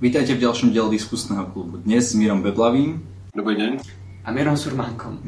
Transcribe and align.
Vítajte 0.00 0.32
v 0.32 0.48
ďalšom 0.48 0.72
diele 0.72 0.96
diskusného 0.96 1.52
klubu. 1.52 1.76
Dnes 1.76 2.08
s 2.08 2.16
Mírom 2.16 2.40
Beblavým. 2.40 3.04
Dobrý 3.36 3.52
deň. 3.52 3.84
A 4.24 4.32
Mírom 4.32 4.56
Surmánkom. 4.56 5.20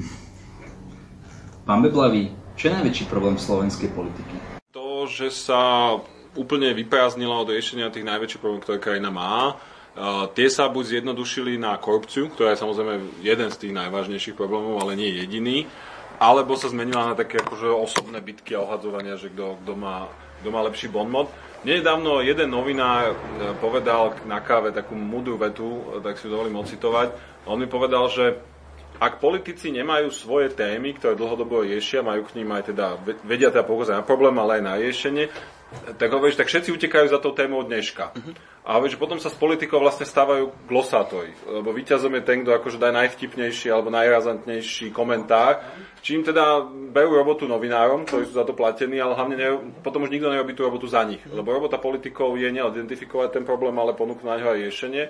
Pán 1.68 1.84
Beblavý, 1.84 2.32
čo 2.56 2.72
je 2.72 2.80
najväčší 2.80 3.04
problém 3.04 3.36
slovenskej 3.36 3.92
politiky? 3.92 4.32
To, 4.72 5.04
že 5.04 5.28
sa 5.28 5.92
úplne 6.40 6.72
vyprázdnila 6.72 7.44
od 7.44 7.52
riešenia 7.52 7.92
tých 7.92 8.08
najväčších 8.08 8.40
problémov, 8.40 8.64
ktoré 8.64 8.80
krajina 8.80 9.12
má. 9.12 9.60
Uh, 9.92 10.32
tie 10.32 10.48
sa 10.48 10.72
buď 10.72 11.04
zjednodušili 11.04 11.60
na 11.60 11.76
korupciu, 11.76 12.32
ktorá 12.32 12.56
je 12.56 12.64
samozrejme 12.64 13.20
jeden 13.20 13.52
z 13.52 13.60
tých 13.60 13.76
najvážnejších 13.76 14.40
problémov, 14.40 14.80
ale 14.80 14.96
nie 14.96 15.12
jediný, 15.20 15.68
alebo 16.16 16.56
sa 16.56 16.72
zmenila 16.72 17.12
na 17.12 17.14
také 17.14 17.44
akože 17.44 17.68
osobné 17.68 18.24
bitky 18.24 18.56
a 18.56 18.64
ohadzovania, 18.64 19.20
že 19.20 19.28
kto, 19.36 19.76
má, 19.76 20.08
má 20.48 20.60
lepší 20.64 20.88
bonmot. 20.88 21.28
Nedávno 21.62 22.18
jeden 22.26 22.50
novinár 22.50 23.14
e, 23.14 23.16
povedal 23.62 24.18
na 24.26 24.42
káve 24.42 24.74
takú 24.74 24.98
mudrú 24.98 25.38
vetu, 25.38 25.94
e, 25.94 26.02
tak 26.02 26.18
si 26.18 26.26
dovolím 26.26 26.58
ocitovať. 26.58 27.14
On 27.46 27.54
mi 27.54 27.70
povedal, 27.70 28.10
že 28.10 28.34
ak 28.98 29.22
politici 29.22 29.70
nemajú 29.70 30.10
svoje 30.10 30.50
témy, 30.50 30.98
ktoré 30.98 31.14
dlhodobo 31.14 31.62
riešia, 31.62 32.02
majú 32.02 32.26
k 32.26 32.42
ním 32.42 32.50
aj 32.50 32.74
teda, 32.74 32.86
vedia 33.22 33.54
teda 33.54 33.62
poukázať 33.62 33.94
na 33.94 34.02
problém, 34.02 34.34
ale 34.42 34.58
aj 34.58 34.62
na 34.66 34.74
riešenie, 34.74 35.24
tak 35.98 36.08
hovoríš, 36.12 36.38
tak 36.38 36.48
všetci 36.48 36.70
utekajú 36.72 37.06
za 37.08 37.18
tou 37.18 37.32
témou 37.36 37.62
dneška. 37.66 38.14
Uh-huh. 38.14 38.34
A 38.62 38.78
hovoríš, 38.78 38.94
že 38.96 39.02
potom 39.02 39.18
sa 39.18 39.32
z 39.32 39.36
politikov 39.36 39.82
vlastne 39.82 40.06
stávajú 40.06 40.54
glosátori, 40.70 41.34
lebo 41.44 41.74
víťazom 41.74 42.14
je 42.18 42.22
ten, 42.22 42.46
kto 42.46 42.54
akože 42.54 42.78
dá 42.78 42.94
najvtipnejší 42.94 43.72
alebo 43.72 43.90
najrazantnejší 43.90 44.94
komentár, 44.94 45.60
Čím 46.02 46.26
teda 46.26 46.66
berú 46.90 47.14
robotu 47.14 47.46
novinárom, 47.46 48.02
ktorí 48.02 48.26
sú 48.26 48.34
za 48.34 48.42
to 48.42 48.58
platení, 48.58 48.98
ale 48.98 49.14
hlavne 49.14 49.36
ne, 49.38 49.48
potom 49.86 50.02
už 50.02 50.10
nikto 50.10 50.34
nerobí 50.34 50.50
tú 50.50 50.66
robotu 50.66 50.90
za 50.90 51.06
nich. 51.06 51.22
Lebo 51.30 51.54
robota 51.54 51.78
politikov 51.78 52.34
je 52.34 52.50
neidentifikovať 52.50 53.38
ten 53.38 53.44
problém, 53.46 53.70
ale 53.78 53.94
ponúknuť 53.94 54.26
na 54.26 54.34
ňo 54.42 54.50
aj 54.50 54.58
riešenie. 54.66 55.04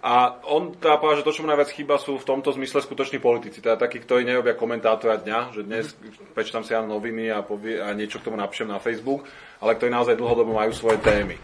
A 0.00 0.40
on 0.48 0.72
teda 0.72 0.96
povedal, 0.96 1.20
že 1.20 1.28
to, 1.28 1.36
čo 1.36 1.44
mu 1.44 1.52
najviac 1.52 1.76
chýba, 1.76 2.00
sú 2.00 2.16
v 2.16 2.24
tomto 2.24 2.56
zmysle 2.56 2.80
skutoční 2.80 3.20
politici. 3.20 3.60
Teda 3.60 3.76
takí, 3.76 4.00
ktorí 4.00 4.24
nerobia 4.24 4.56
komentátora 4.56 5.20
dňa, 5.20 5.38
že 5.52 5.60
dnes 5.60 5.92
prečítam 6.32 6.64
si 6.64 6.72
ja 6.72 6.80
noviny 6.80 7.28
a, 7.28 7.44
povie, 7.44 7.76
a 7.76 7.92
niečo 7.92 8.16
k 8.16 8.32
tomu 8.32 8.40
napíšem 8.40 8.72
na 8.72 8.80
Facebook, 8.80 9.28
ale 9.60 9.76
ktorí 9.76 9.92
naozaj 9.92 10.16
dlhodobo 10.16 10.56
majú 10.56 10.72
svoje 10.72 10.98
témy. 11.04 11.36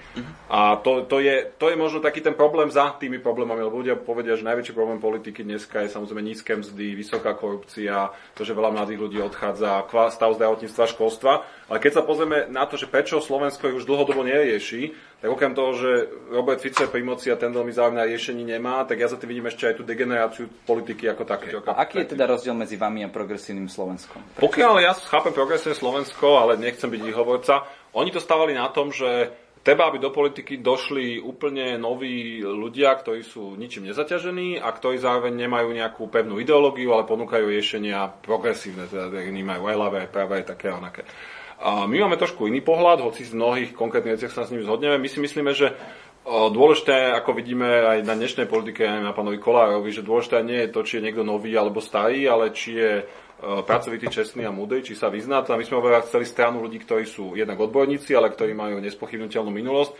A 0.46 0.78
to, 0.78 1.04
to, 1.04 1.18
je, 1.20 1.52
to 1.58 1.68
je 1.68 1.76
možno 1.76 1.98
taký 1.98 2.22
ten 2.22 2.32
problém 2.32 2.70
za 2.70 2.94
tými 2.96 3.18
problémami, 3.18 3.66
lebo 3.66 3.82
ľudia 3.82 3.98
povedia, 3.98 4.38
že 4.38 4.46
najväčší 4.46 4.72
problém 4.72 5.02
politiky 5.02 5.42
dneska 5.42 5.82
je 5.84 5.90
samozrejme 5.90 6.22
nízke 6.22 6.54
mzdy, 6.54 6.94
vysoká 6.94 7.34
korupcia, 7.34 8.14
to, 8.38 8.46
že 8.46 8.54
veľa 8.54 8.72
mladých 8.72 9.02
ľudí 9.02 9.18
odchádza, 9.26 9.90
stav 10.14 10.30
zdravotníctva, 10.38 10.92
školstva. 10.94 11.32
Ale 11.66 11.82
keď 11.82 11.92
sa 11.98 12.02
pozrieme 12.06 12.46
na 12.46 12.62
to, 12.64 12.78
že 12.78 12.86
prečo 12.86 13.18
Slovensko 13.18 13.68
ich 13.68 13.78
už 13.82 13.90
dlhodobo 13.90 14.22
nerieši, 14.22 14.94
tak 15.16 15.32
okrem 15.32 15.56
toho, 15.56 15.74
že 15.74 15.90
Robert 16.30 16.62
Fico 16.62 16.84
je 16.84 16.92
pri 16.92 17.02
moci 17.02 17.32
a 17.32 17.40
ten 17.40 17.50
veľmi 17.50 17.72
záujem 17.74 17.98
na 17.98 18.06
riešení 18.06 18.46
nemá, 18.46 18.86
tak 18.86 19.02
ja 19.02 19.10
za 19.10 19.18
tým 19.18 19.34
vidím 19.34 19.50
ešte 19.50 19.66
aj 19.66 19.74
tú 19.80 19.82
degeneráciu 19.82 20.46
politiky 20.68 21.10
ako 21.10 21.24
také. 21.26 21.50
A 21.66 21.82
aký 21.82 22.06
je 22.06 22.14
teda 22.14 22.30
rozdiel 22.30 22.54
medzi 22.54 22.78
vami 22.78 23.02
a 23.02 23.10
progresívnym 23.10 23.66
Slovenskom? 23.66 24.22
Pokiaľ 24.38 24.74
ja 24.78 24.92
chápem 24.94 25.34
progresívne 25.34 25.74
Slovensko, 25.74 26.38
ale 26.38 26.60
nechcem 26.60 26.86
byť 26.86 27.02
ich 27.02 27.16
hovorca, 27.16 27.66
oni 27.96 28.12
to 28.12 28.20
stavali 28.20 28.52
na 28.52 28.68
tom, 28.68 28.92
že 28.92 29.32
treba, 29.64 29.88
aby 29.88 29.98
do 29.98 30.12
politiky 30.12 30.60
došli 30.60 31.18
úplne 31.18 31.80
noví 31.80 32.44
ľudia, 32.44 32.92
ktorí 32.92 33.24
sú 33.24 33.56
ničím 33.56 33.88
nezaťažení 33.88 34.60
a 34.60 34.68
ktorí 34.70 35.00
zároveň 35.00 35.34
nemajú 35.34 35.74
nejakú 35.74 36.06
pevnú 36.12 36.36
ideológiu, 36.38 36.92
ale 36.92 37.08
ponúkajú 37.08 37.48
riešenia 37.48 38.20
progresívne, 38.22 38.86
teda 38.86 39.10
majú 39.42 39.66
aj 39.66 39.76
ľavé, 39.80 39.96
aj 40.06 40.10
pravé, 40.12 40.32
aj 40.44 40.46
také 40.54 40.68
onaké. 40.70 41.02
A 41.56 41.88
my 41.88 41.96
máme 42.04 42.20
trošku 42.20 42.46
iný 42.46 42.60
pohľad, 42.60 43.00
hoci 43.00 43.24
v 43.24 43.40
mnohých 43.40 43.70
konkrétnych 43.72 44.20
veciach 44.20 44.36
sa 44.36 44.44
s 44.44 44.52
ním 44.52 44.60
zhodneme. 44.60 45.00
My 45.00 45.08
si 45.08 45.24
myslíme, 45.24 45.56
že 45.56 45.72
dôležité, 46.28 47.16
ako 47.16 47.32
vidíme 47.32 47.64
aj 47.64 47.98
na 48.04 48.12
dnešnej 48.12 48.44
politike, 48.44 48.84
aj 48.84 49.02
na 49.02 49.16
pánovi 49.16 49.40
Kolárovi, 49.40 49.88
že 49.88 50.04
dôležité 50.04 50.44
nie 50.44 50.68
je 50.68 50.72
to, 50.74 50.84
či 50.84 51.00
je 51.00 51.04
niekto 51.08 51.24
nový 51.24 51.56
alebo 51.56 51.80
starý, 51.80 52.28
ale 52.28 52.52
či 52.52 52.76
je 52.76 52.92
pracovitý, 53.40 54.08
čestný 54.08 54.48
a 54.48 54.52
múdry, 54.52 54.80
či 54.80 54.96
sa 54.96 55.12
vyzná. 55.12 55.44
A 55.44 55.56
my 55.56 55.64
sme 55.64 55.80
oveľa 55.80 56.08
chceli 56.08 56.24
stranu 56.24 56.64
ľudí, 56.64 56.80
ktorí 56.80 57.04
sú 57.04 57.36
jednak 57.36 57.60
odborníci, 57.60 58.16
ale 58.16 58.32
ktorí 58.32 58.56
majú 58.56 58.80
nespochybnutelnú 58.80 59.52
minulosť 59.52 59.92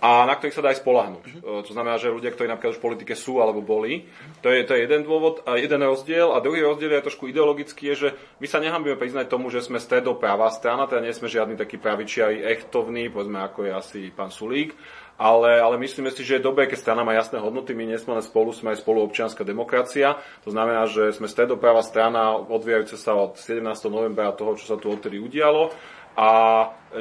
a 0.00 0.24
na 0.24 0.32
ktorých 0.32 0.56
sa 0.56 0.64
dá 0.64 0.72
aj 0.72 0.80
spolahnuť. 0.80 1.24
Uh-huh. 1.28 1.60
To 1.60 1.70
znamená, 1.76 2.00
že 2.00 2.08
ľudia, 2.08 2.32
ktorí 2.32 2.48
napríklad 2.48 2.72
už 2.72 2.80
v 2.80 2.86
politike 2.88 3.12
sú 3.12 3.44
alebo 3.44 3.60
boli, 3.60 4.08
to 4.40 4.48
je, 4.48 4.64
to 4.64 4.72
je 4.72 4.88
jeden 4.88 5.04
dôvod, 5.04 5.44
a 5.44 5.60
jeden 5.60 5.84
rozdiel. 5.84 6.32
A 6.32 6.40
druhý 6.40 6.64
rozdiel 6.64 6.96
je 6.96 7.04
trošku 7.04 7.28
ideologický, 7.28 7.92
je, 7.92 8.08
že 8.08 8.08
my 8.40 8.48
sa 8.48 8.64
nehambíme 8.64 8.96
priznať 8.96 9.28
tomu, 9.28 9.52
že 9.52 9.60
sme 9.60 9.76
stredopravá 9.76 10.48
strana, 10.48 10.88
teda 10.88 11.04
nie 11.04 11.12
sme 11.12 11.28
žiadny 11.28 11.60
taký 11.60 11.76
pravičiari 11.76 12.40
echtovný, 12.48 13.12
povedzme 13.12 13.44
ako 13.44 13.68
je 13.68 13.72
asi 13.76 14.00
pán 14.08 14.32
Sulík, 14.32 14.72
ale, 15.20 15.60
ale 15.60 15.76
myslíme 15.76 16.08
si, 16.08 16.24
že 16.24 16.40
je 16.40 16.46
dobré, 16.48 16.64
keď 16.64 16.80
strana 16.80 17.04
má 17.04 17.12
jasné 17.12 17.36
hodnoty, 17.36 17.76
my 17.76 17.84
nie 17.84 18.00
sme 18.00 18.16
len 18.16 18.24
spolu, 18.24 18.56
sme 18.56 18.72
aj 18.72 18.80
spolu 18.80 19.04
občianská 19.04 19.44
demokracia. 19.44 20.16
To 20.48 20.50
znamená, 20.50 20.88
že 20.88 21.12
sme 21.12 21.28
stredopravá 21.28 21.84
strana, 21.84 22.40
odvíjajúce 22.40 22.96
sa 22.96 23.12
od 23.12 23.36
17. 23.36 23.60
novembra 23.92 24.32
toho, 24.32 24.56
čo 24.56 24.64
sa 24.64 24.76
tu 24.80 24.88
odtedy 24.88 25.20
udialo 25.20 25.76
a 26.16 26.28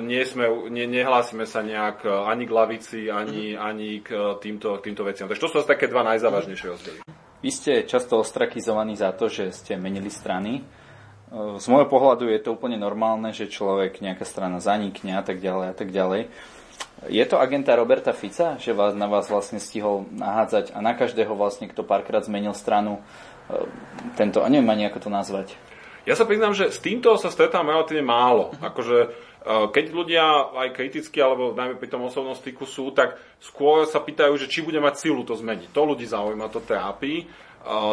nie 0.03 0.19
sme, 0.27 0.67
ne, 0.67 0.83
nehlásime 0.83 1.47
sa 1.47 1.63
nejak 1.63 2.03
e, 2.03 2.11
ani 2.11 2.43
k 2.43 2.51
lavici, 2.51 2.99
ani, 3.07 3.55
ani 3.55 4.03
k 4.03 4.37
týmto, 4.37 4.77
týmto 4.83 5.07
veciam. 5.07 5.31
Takže 5.31 5.41
to 5.41 5.49
sú 5.49 5.55
asi 5.63 5.71
také 5.71 5.87
dva 5.87 6.03
najzávažnejšie 6.03 6.67
rozdiely. 6.67 6.99
Vy 7.39 7.49
ste 7.55 7.87
často 7.87 8.19
ostrakizovaní 8.19 8.99
za 8.99 9.15
to, 9.15 9.31
že 9.31 9.55
ste 9.55 9.79
menili 9.79 10.11
strany. 10.11 10.59
E, 10.59 10.61
z 11.57 11.65
môjho 11.71 11.87
pohľadu 11.87 12.29
je 12.29 12.39
to 12.43 12.53
úplne 12.53 12.75
normálne, 12.77 13.31
že 13.31 13.49
človek, 13.49 14.03
nejaká 14.03 14.27
strana 14.27 14.61
zanikne 14.61 15.17
a 15.17 15.23
tak 15.25 15.41
ďalej 15.41 15.67
a 15.71 15.75
tak 15.75 15.89
ďalej. 15.89 16.29
Je 17.07 17.23
to 17.25 17.39
agenta 17.39 17.79
Roberta 17.79 18.11
Fica, 18.11 18.59
že 18.59 18.75
vás, 18.75 18.91
na 18.91 19.07
vás 19.07 19.31
vlastne 19.31 19.57
stihol 19.57 20.03
nahádzať 20.11 20.75
a 20.75 20.83
na 20.83 20.91
každého 20.91 21.31
vlastne, 21.31 21.71
kto 21.71 21.87
párkrát 21.87 22.27
zmenil 22.27 22.51
stranu, 22.51 22.99
e, 23.47 23.63
tento, 24.19 24.43
a 24.43 24.47
neviem 24.51 24.67
ani 24.67 24.91
ako 24.91 25.07
to 25.07 25.09
nazvať, 25.09 25.55
ja 26.09 26.15
sa 26.15 26.25
priznám, 26.25 26.57
že 26.57 26.73
s 26.73 26.81
týmto 26.81 27.13
sa 27.21 27.29
stretám 27.29 27.67
relatívne 27.67 28.01
málo. 28.01 28.55
Akože 28.63 28.97
e, 28.97 29.07
keď 29.45 29.85
ľudia 29.93 30.25
aj 30.57 30.73
kriticky, 30.73 31.21
alebo 31.21 31.53
najmä 31.53 31.77
pri 31.77 31.91
tom 31.91 32.07
osobnom 32.07 32.33
styku 32.33 32.65
sú, 32.65 32.95
tak 32.95 33.19
skôr 33.37 33.85
sa 33.85 33.99
pýtajú, 33.99 34.33
že 34.39 34.49
či 34.49 34.65
bude 34.65 34.81
mať 34.81 35.05
silu 35.05 35.21
to 35.27 35.37
zmeniť. 35.37 35.69
To 35.69 35.81
ľudí 35.85 36.07
zaujíma, 36.07 36.49
to 36.49 36.65
trápi. 36.65 37.23
E, 37.23 37.25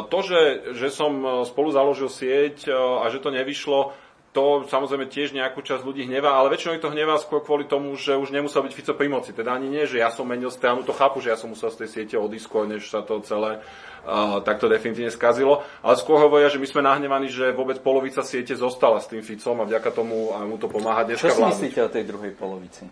to, 0.06 0.18
že, 0.24 0.72
že 0.80 0.88
som 0.88 1.44
spolu 1.44 1.74
založil 1.74 2.08
sieť 2.08 2.72
a 2.72 3.04
že 3.12 3.20
to 3.20 3.34
nevyšlo, 3.34 3.92
to 4.36 4.68
samozrejme 4.68 5.08
tiež 5.08 5.32
nejakú 5.32 5.64
časť 5.64 5.80
ľudí 5.80 6.04
hnevá, 6.04 6.36
ale 6.36 6.52
väčšinou 6.52 6.76
ich 6.76 6.84
to 6.84 6.92
hnevá 6.92 7.16
skôr 7.16 7.40
kvôli 7.40 7.64
tomu, 7.64 7.96
že 7.96 8.20
už 8.20 8.28
nemusel 8.28 8.60
byť 8.68 8.72
Fico 8.76 8.92
pri 8.92 9.08
moci. 9.08 9.32
Teda 9.32 9.56
ani 9.56 9.72
nie, 9.72 9.88
že 9.88 9.96
ja 9.96 10.12
som 10.12 10.28
menil 10.28 10.52
stranu, 10.52 10.84
to 10.84 10.92
chápu, 10.92 11.24
že 11.24 11.32
ja 11.32 11.40
som 11.40 11.48
musel 11.48 11.72
z 11.72 11.80
tej 11.80 11.88
siete 11.88 12.20
odísť 12.20 12.44
skôr, 12.44 12.68
než 12.68 12.84
sa 12.84 13.00
to 13.00 13.24
celé 13.24 13.64
uh, 14.04 14.44
takto 14.44 14.68
definitívne 14.68 15.08
skazilo. 15.08 15.64
Ale 15.80 15.96
skôr 15.96 16.20
hovoria, 16.20 16.52
že 16.52 16.60
my 16.60 16.68
sme 16.68 16.84
nahnevaní, 16.84 17.32
že 17.32 17.56
vôbec 17.56 17.80
polovica 17.80 18.20
siete 18.20 18.52
zostala 18.52 19.00
s 19.00 19.08
tým 19.08 19.24
Ficom 19.24 19.56
a 19.56 19.64
vďaka 19.64 19.88
tomu 19.88 20.36
a 20.36 20.44
mu 20.44 20.60
to 20.60 20.68
pomáha 20.68 21.08
dneska 21.08 21.32
Čo 21.32 21.40
si 21.40 21.48
myslíte 21.56 21.80
o 21.80 21.88
tej 21.88 22.04
druhej 22.04 22.36
polovici? 22.36 22.84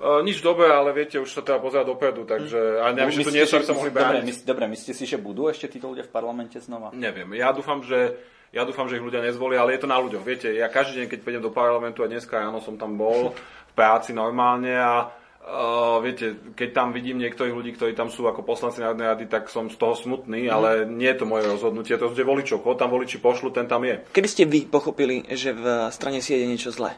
Uh, 0.00 0.24
nič 0.24 0.40
dobré, 0.40 0.72
ale 0.72 0.96
viete, 0.96 1.20
už 1.20 1.30
sa 1.30 1.44
teda 1.44 1.60
pozerať 1.60 1.84
dopredu, 1.92 2.24
takže... 2.24 2.80
A 2.80 2.96
neviem, 2.96 3.12
že 3.12 3.28
tu 3.28 3.30
nie 3.30 3.44
sú, 3.44 3.60
sa 3.60 3.76
mohli 3.76 3.92
brániť. 3.92 4.42
Dobre, 4.48 4.72
myslíte 4.72 4.96
si, 4.96 5.04
že 5.04 5.20
budú 5.20 5.52
ešte 5.52 5.68
títo 5.68 5.92
ľudia 5.92 6.08
v 6.08 6.10
parlamente 6.10 6.56
znova? 6.58 6.96
Neviem, 6.96 7.36
ja 7.36 7.52
dúfam, 7.52 7.84
že 7.84 8.16
ja 8.52 8.68
dúfam, 8.68 8.84
že 8.86 9.00
ich 9.00 9.04
ľudia 9.04 9.24
nezvolia, 9.24 9.64
ale 9.64 9.74
je 9.74 9.82
to 9.82 9.88
na 9.88 9.96
ľuďoch. 9.96 10.22
Viete, 10.22 10.52
ja 10.52 10.68
každý 10.68 11.02
deň, 11.02 11.06
keď 11.08 11.18
pôjdem 11.24 11.42
do 11.42 11.50
parlamentu 11.50 12.04
a 12.04 12.10
dneska 12.12 12.36
ráno 12.36 12.60
som 12.60 12.76
tam 12.76 13.00
bol 13.00 13.32
v 13.34 13.72
práci 13.74 14.12
normálne 14.12 14.76
a 14.76 15.10
Uh, 15.42 15.98
viete, 15.98 16.54
keď 16.54 16.70
tam 16.70 16.88
vidím 16.94 17.18
niektorých 17.18 17.50
ľudí, 17.50 17.74
ktorí 17.74 17.98
tam 17.98 18.14
sú 18.14 18.30
ako 18.30 18.46
poslanci 18.46 18.78
Národnej 18.78 19.10
rady, 19.10 19.24
tak 19.26 19.50
som 19.50 19.66
z 19.66 19.74
toho 19.74 19.98
smutný, 19.98 20.46
mm. 20.46 20.54
ale 20.54 20.86
nie 20.86 21.10
je 21.10 21.18
to 21.18 21.26
moje 21.26 21.50
rozhodnutie, 21.50 21.98
to 21.98 22.14
je 22.14 22.22
voličov. 22.22 22.62
Koho 22.62 22.78
tam 22.78 22.94
voliči 22.94 23.18
pošlu, 23.18 23.50
ten 23.50 23.66
tam 23.66 23.82
je. 23.82 24.06
Kedy 24.14 24.28
ste 24.30 24.46
vy 24.46 24.70
pochopili, 24.70 25.26
že 25.34 25.50
v 25.50 25.90
strane 25.90 26.22
si 26.22 26.38
je 26.38 26.46
niečo 26.46 26.70
zlé? 26.70 26.94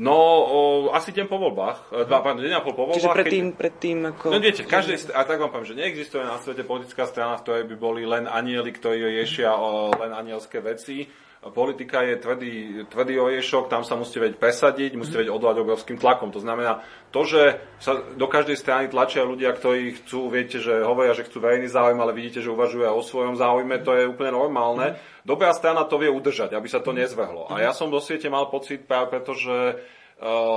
No, 0.00 0.16
o, 0.16 0.58
asi 0.96 1.12
deň 1.12 1.28
po 1.28 1.36
voľbách, 1.36 1.92
e, 1.92 2.08
dva, 2.08 2.24
pán, 2.24 2.40
deň 2.40 2.56
a 2.56 2.64
pol 2.64 2.72
po 2.72 2.88
voľbách. 2.88 2.96
Čiže 2.96 3.12
predtým, 3.12 3.46
keď... 3.52 3.58
predtým 3.60 3.98
ako... 4.08 4.24
No 4.32 4.40
viete, 4.40 4.64
každej, 4.64 5.12
a 5.12 5.20
tak 5.28 5.36
vám 5.36 5.52
poviem, 5.52 5.68
že 5.68 5.76
neexistuje 5.76 6.24
na 6.24 6.40
svete 6.40 6.64
politická 6.64 7.04
strana, 7.04 7.36
v 7.36 7.44
ktorej 7.44 7.64
by 7.68 7.76
boli 7.76 8.02
len 8.08 8.24
anieli, 8.24 8.72
ktorí 8.72 9.04
riešia 9.04 9.52
o, 9.52 9.92
len 9.92 10.16
anielské 10.16 10.64
veci. 10.64 11.04
Politika 11.42 12.06
je 12.06 12.22
tvrdý, 12.22 12.54
tvrdý 12.86 13.18
oješok, 13.18 13.66
tam 13.66 13.82
sa 13.82 13.98
musíte 13.98 14.22
vedieť 14.22 14.38
presadiť, 14.38 14.94
musíte 14.94 15.26
vedieť 15.26 15.34
odvolať 15.34 15.58
obrovským 15.58 15.98
tlakom. 15.98 16.30
To 16.30 16.38
znamená, 16.38 16.86
to, 17.10 17.26
že 17.26 17.58
sa 17.82 17.98
do 18.14 18.30
každej 18.30 18.54
strany 18.54 18.86
tlačia 18.86 19.26
ľudia, 19.26 19.50
ktorí 19.50 19.98
chcú, 19.98 20.30
viete, 20.30 20.62
že 20.62 20.86
hovoria, 20.86 21.18
že 21.18 21.26
chcú 21.26 21.42
verejný 21.42 21.66
záujem, 21.66 21.98
ale 21.98 22.14
vidíte, 22.14 22.46
že 22.46 22.54
uvažujú 22.54 22.86
aj 22.86 22.94
o 22.94 23.02
svojom 23.02 23.34
záujme, 23.34 23.82
to 23.82 23.90
je 23.90 24.06
úplne 24.06 24.38
normálne. 24.38 24.94
Dobrá 25.26 25.50
strana 25.50 25.82
to 25.82 25.98
vie 25.98 26.14
udržať, 26.14 26.54
aby 26.54 26.70
sa 26.70 26.78
to 26.78 26.94
nezvrhlo. 26.94 27.50
A 27.50 27.58
ja 27.58 27.74
som 27.74 27.90
do 27.90 27.98
siete 27.98 28.30
mal 28.30 28.46
pocit 28.46 28.86
práve 28.86 29.10
preto, 29.10 29.34
že 29.34 29.82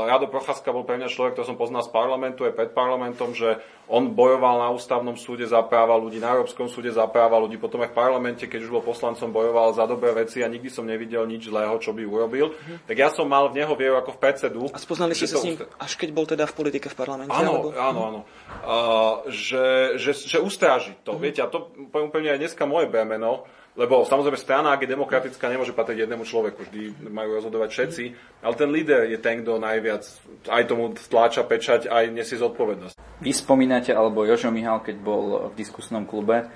Rado 0.06 0.30
Procházka 0.30 0.70
bol 0.70 0.86
pre 0.86 1.02
mňa 1.02 1.10
človek, 1.10 1.34
ktorý 1.34 1.50
som 1.50 1.58
poznal 1.58 1.82
z 1.82 1.90
parlamentu 1.90 2.46
aj 2.46 2.54
pred 2.54 2.70
parlamentom, 2.70 3.34
že 3.34 3.58
on 3.90 4.14
bojoval 4.14 4.62
na 4.62 4.70
ústavnom 4.70 5.18
súde 5.18 5.50
za 5.50 5.58
práva 5.66 5.98
ľudí, 5.98 6.22
na 6.22 6.38
Európskom 6.38 6.70
súde 6.70 6.94
za 6.94 7.10
práva 7.10 7.42
ľudí, 7.42 7.58
potom 7.58 7.82
aj 7.82 7.90
v 7.90 7.98
parlamente, 7.98 8.46
keď 8.46 8.70
už 8.70 8.72
bol 8.78 8.86
poslancom, 8.86 9.34
bojoval 9.34 9.74
za 9.74 9.90
dobré 9.90 10.14
veci 10.14 10.46
a 10.46 10.48
nikdy 10.50 10.70
som 10.70 10.86
nevidel 10.86 11.26
nič 11.26 11.50
zlého, 11.50 11.74
čo 11.82 11.98
by 11.98 12.06
urobil. 12.06 12.54
Mm-hmm. 12.54 12.86
Tak 12.86 12.96
ja 12.98 13.10
som 13.10 13.26
mal 13.26 13.50
v 13.50 13.66
neho 13.66 13.74
vieru 13.74 13.98
ako 13.98 14.14
v 14.14 14.20
predsedu. 14.22 14.62
A 14.70 14.78
spoznali 14.78 15.18
ste 15.18 15.26
sa 15.26 15.42
s 15.42 15.46
ním, 15.50 15.58
až 15.58 15.92
keď 15.98 16.10
bol 16.14 16.30
teda 16.30 16.46
v 16.46 16.54
politike 16.54 16.86
v 16.94 16.98
parlamente? 16.98 17.34
Áno, 17.34 17.66
alebo? 17.66 17.68
áno, 17.74 18.00
áno. 18.06 18.20
Uh, 18.62 19.26
že, 19.34 19.98
že, 19.98 20.14
že 20.14 20.38
ustráži 20.38 20.94
to. 21.02 21.18
Mm-hmm. 21.18 21.26
Viete, 21.26 21.42
a 21.42 21.50
to 21.50 21.74
poviem 21.90 22.14
úplne 22.14 22.30
aj 22.38 22.40
dneska 22.42 22.70
moje 22.70 22.86
bremeno, 22.86 23.50
lebo 23.76 24.08
samozrejme 24.08 24.40
strana, 24.40 24.72
ak 24.72 24.88
je 24.88 24.94
demokratická, 24.96 25.52
nemôže 25.52 25.76
patriť 25.76 26.08
jednému 26.08 26.24
človeku, 26.24 26.64
vždy 26.64 27.12
majú 27.12 27.36
rozhodovať 27.36 27.70
všetci, 27.76 28.04
ale 28.40 28.54
ten 28.56 28.70
líder 28.72 29.12
je 29.12 29.20
ten, 29.20 29.44
kto 29.44 29.60
najviac 29.60 30.08
aj 30.48 30.64
tomu 30.64 30.96
stláča 30.96 31.44
pečať, 31.44 31.92
aj 31.92 32.08
nesie 32.16 32.40
zodpovednosť. 32.40 32.96
Vy 33.20 33.32
spomínate, 33.36 33.92
alebo 33.92 34.24
Jožo 34.24 34.48
Mihal, 34.48 34.80
keď 34.80 34.96
bol 35.04 35.52
v 35.52 35.54
diskusnom 35.60 36.08
klube, 36.08 36.48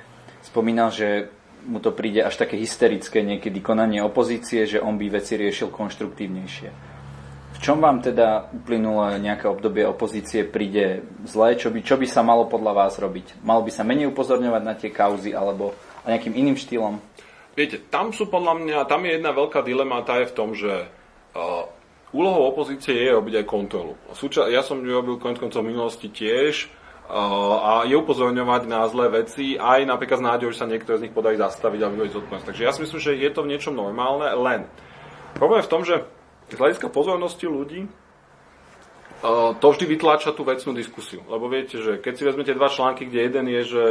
spomínal, 0.48 0.96
že 0.96 1.28
mu 1.68 1.84
to 1.84 1.92
príde 1.92 2.24
až 2.24 2.40
také 2.40 2.56
hysterické 2.56 3.20
niekedy 3.20 3.60
konanie 3.60 4.00
opozície, 4.00 4.64
že 4.64 4.80
on 4.80 4.96
by 4.96 5.20
veci 5.20 5.36
riešil 5.36 5.68
konštruktívnejšie. 5.76 6.70
V 7.50 7.58
čom 7.60 7.84
vám 7.84 8.00
teda 8.00 8.48
uplynulé 8.56 9.20
nejaké 9.20 9.52
obdobie 9.52 9.84
opozície 9.84 10.48
príde 10.48 11.04
zlé? 11.28 11.60
Čo 11.60 11.76
by, 11.76 11.84
čo 11.84 12.00
by 12.00 12.08
sa 12.08 12.24
malo 12.24 12.48
podľa 12.48 12.72
vás 12.72 12.96
robiť? 12.96 13.44
Malo 13.44 13.68
by 13.68 13.72
sa 13.74 13.84
menej 13.84 14.08
upozorňovať 14.16 14.64
na 14.64 14.74
tie 14.80 14.88
kauzy 14.88 15.36
alebo 15.36 15.76
nejakým 16.10 16.34
iným 16.34 16.58
štýlom? 16.58 16.98
Viete, 17.58 17.82
tam 17.92 18.16
sú 18.16 18.32
podľa 18.32 18.56
mňa, 18.56 18.78
tam 18.88 19.04
je 19.04 19.20
jedna 19.20 19.36
veľká 19.36 19.60
dilema, 19.68 20.06
tá 20.08 20.22
je 20.24 20.32
v 20.32 20.38
tom, 20.38 20.56
že 20.56 20.88
uh, 20.88 21.68
úlohou 22.16 22.56
opozície 22.56 22.96
je 22.96 23.12
robiť 23.12 23.44
aj 23.44 23.46
kontrolu. 23.52 24.00
Súča- 24.16 24.48
ja 24.48 24.64
som 24.64 24.80
ju 24.80 24.88
robil 24.88 25.20
konec 25.20 25.44
koncov 25.44 25.68
minulosti 25.68 26.08
tiež 26.08 26.70
uh, 26.70 27.60
a 27.60 27.72
je 27.84 28.00
upozorňovať 28.00 28.64
na 28.64 28.88
zlé 28.88 29.12
veci, 29.12 29.60
aj 29.60 29.84
napríklad 29.84 30.24
z 30.24 30.28
nádej, 30.30 30.46
že 30.56 30.62
sa 30.64 30.72
niektoré 30.72 31.04
z 31.04 31.04
nich 31.10 31.16
podarí 31.16 31.36
zastaviť 31.36 31.80
a 31.84 31.92
vyvodiť 31.92 32.14
zodpovednosť. 32.16 32.48
Takže 32.48 32.64
ja 32.64 32.72
si 32.72 32.80
myslím, 32.80 33.02
že 33.02 33.20
je 33.20 33.30
to 33.34 33.44
v 33.44 33.52
niečom 33.52 33.76
normálne, 33.76 34.30
len 34.40 34.64
problém 35.36 35.60
je 35.60 35.68
v 35.68 35.74
tom, 35.74 35.84
že 35.84 35.96
z 36.50 36.56
hľadiska 36.56 36.88
pozornosti 36.96 37.44
ľudí 37.44 37.86
uh, 37.86 39.52
to 39.60 39.68
vždy 39.68 40.00
vytláča 40.00 40.32
tú 40.32 40.48
vecnú 40.48 40.72
diskusiu. 40.72 41.28
Lebo 41.28 41.52
viete, 41.52 41.76
že 41.82 42.00
keď 42.00 42.14
si 42.16 42.24
vezmete 42.24 42.56
dva 42.56 42.72
články, 42.72 43.04
kde 43.04 43.20
jeden 43.20 43.46
je, 43.52 43.62
že 43.68 43.84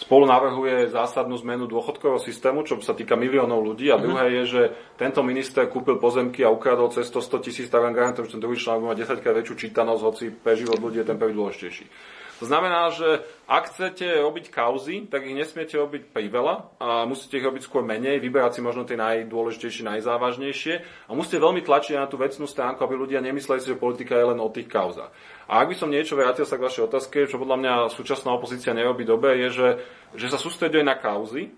spolu 0.00 0.24
navrhuje 0.24 0.88
zásadnú 0.88 1.36
zmenu 1.44 1.68
dôchodkového 1.68 2.20
systému, 2.22 2.64
čo 2.64 2.80
sa 2.80 2.96
týka 2.96 3.18
miliónov 3.18 3.60
ľudí. 3.60 3.92
A 3.92 4.00
mhm. 4.00 4.02
druhé 4.02 4.24
je, 4.40 4.42
že 4.48 4.62
tento 4.96 5.20
minister 5.20 5.68
kúpil 5.68 6.00
pozemky 6.00 6.40
a 6.46 6.52
ukradol 6.52 6.88
cez 6.94 7.10
100 7.10 7.44
tisíc, 7.44 7.66
tak 7.68 7.84
vám 7.84 7.96
garantujem, 7.96 8.28
že 8.28 8.34
ten 8.38 8.42
druhý 8.42 8.56
článok 8.56 8.82
má 8.92 8.94
10 8.96 9.20
krát 9.20 9.36
väčšiu 9.36 9.56
čítanosť, 9.68 10.02
hoci 10.02 10.24
pre 10.32 10.56
život 10.56 10.78
ľudí 10.80 11.02
je 11.02 11.08
ten 11.08 11.18
prvý 11.18 11.36
dôležitejší. 11.36 11.86
To 12.42 12.50
znamená, 12.50 12.90
že 12.90 13.22
ak 13.46 13.70
chcete 13.70 14.02
robiť 14.18 14.50
kauzy, 14.50 15.06
tak 15.06 15.22
ich 15.22 15.38
nesmiete 15.38 15.78
robiť 15.78 16.10
priveľa 16.10 16.74
a 16.82 17.06
musíte 17.06 17.38
ich 17.38 17.46
robiť 17.46 17.62
skôr 17.62 17.86
menej, 17.86 18.18
vyberať 18.18 18.58
si 18.58 18.60
možno 18.66 18.82
tie 18.82 18.98
najdôležitejšie, 18.98 19.86
najzávažnejšie 19.86 20.74
a 21.06 21.10
musíte 21.14 21.38
veľmi 21.38 21.62
tlačiť 21.62 21.94
na 21.94 22.10
tú 22.10 22.18
vecnú 22.18 22.50
stránku, 22.50 22.82
aby 22.82 22.98
ľudia 22.98 23.22
nemysleli 23.22 23.62
si, 23.62 23.70
že 23.70 23.78
politika 23.78 24.18
je 24.18 24.34
len 24.34 24.42
o 24.42 24.50
tých 24.50 24.66
kauzách. 24.66 25.14
A 25.46 25.62
ak 25.62 25.70
by 25.70 25.76
som 25.78 25.94
niečo 25.94 26.18
vrátil 26.18 26.42
sa 26.42 26.58
k 26.58 26.66
vašej 26.66 26.90
otázke, 26.90 27.30
čo 27.30 27.38
podľa 27.38 27.62
mňa 27.62 27.74
súčasná 27.94 28.34
opozícia 28.34 28.74
nerobí 28.74 29.06
dobre, 29.06 29.38
je, 29.46 29.48
že, 29.54 29.68
že 30.18 30.26
sa 30.26 30.38
sústreduje 30.42 30.82
na 30.82 30.98
kauzy, 30.98 31.54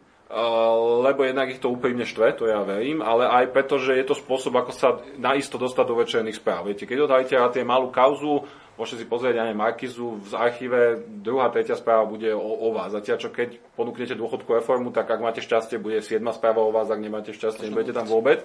lebo 1.04 1.20
jednak 1.22 1.52
ich 1.52 1.60
to 1.60 1.70
úprimne 1.70 2.02
štve, 2.08 2.34
to 2.34 2.44
ja 2.48 2.64
verím, 2.64 3.04
ale 3.04 3.28
aj 3.28 3.52
preto, 3.52 3.76
že 3.76 3.94
je 3.94 4.04
to 4.08 4.16
spôsob, 4.16 4.56
ako 4.56 4.72
sa 4.72 4.98
naisto 5.20 5.60
dostať 5.60 5.84
do 5.84 5.94
večerných 6.00 6.40
správ. 6.40 6.66
Viete, 6.66 6.88
keď 6.88 7.06
odhalíte 7.06 7.36
tie 7.54 7.62
malú 7.62 7.92
kauzu, 7.92 8.48
Môžete 8.74 9.02
si 9.02 9.06
pozrieť 9.06 9.38
aj 9.38 9.54
Markizu 9.54 10.18
v 10.18 10.34
archíve, 10.34 10.80
druhá, 11.22 11.46
tretia 11.54 11.78
správa 11.78 12.10
bude 12.10 12.34
o, 12.34 12.42
o 12.42 12.74
vás. 12.74 12.90
Zatiaľ, 12.90 13.16
čo 13.22 13.30
keď 13.30 13.54
ponúknete 13.78 14.18
dôchodku 14.18 14.50
reformu, 14.50 14.90
tak 14.90 15.06
ak 15.06 15.22
máte 15.22 15.38
šťastie, 15.38 15.78
bude 15.78 16.02
7 16.02 16.18
správa 16.34 16.58
o 16.58 16.74
vás, 16.74 16.90
ak 16.90 16.98
nemáte 16.98 17.30
šťastie, 17.30 17.70
nebudete 17.70 17.94
tam 17.94 18.10
vôbec. 18.10 18.42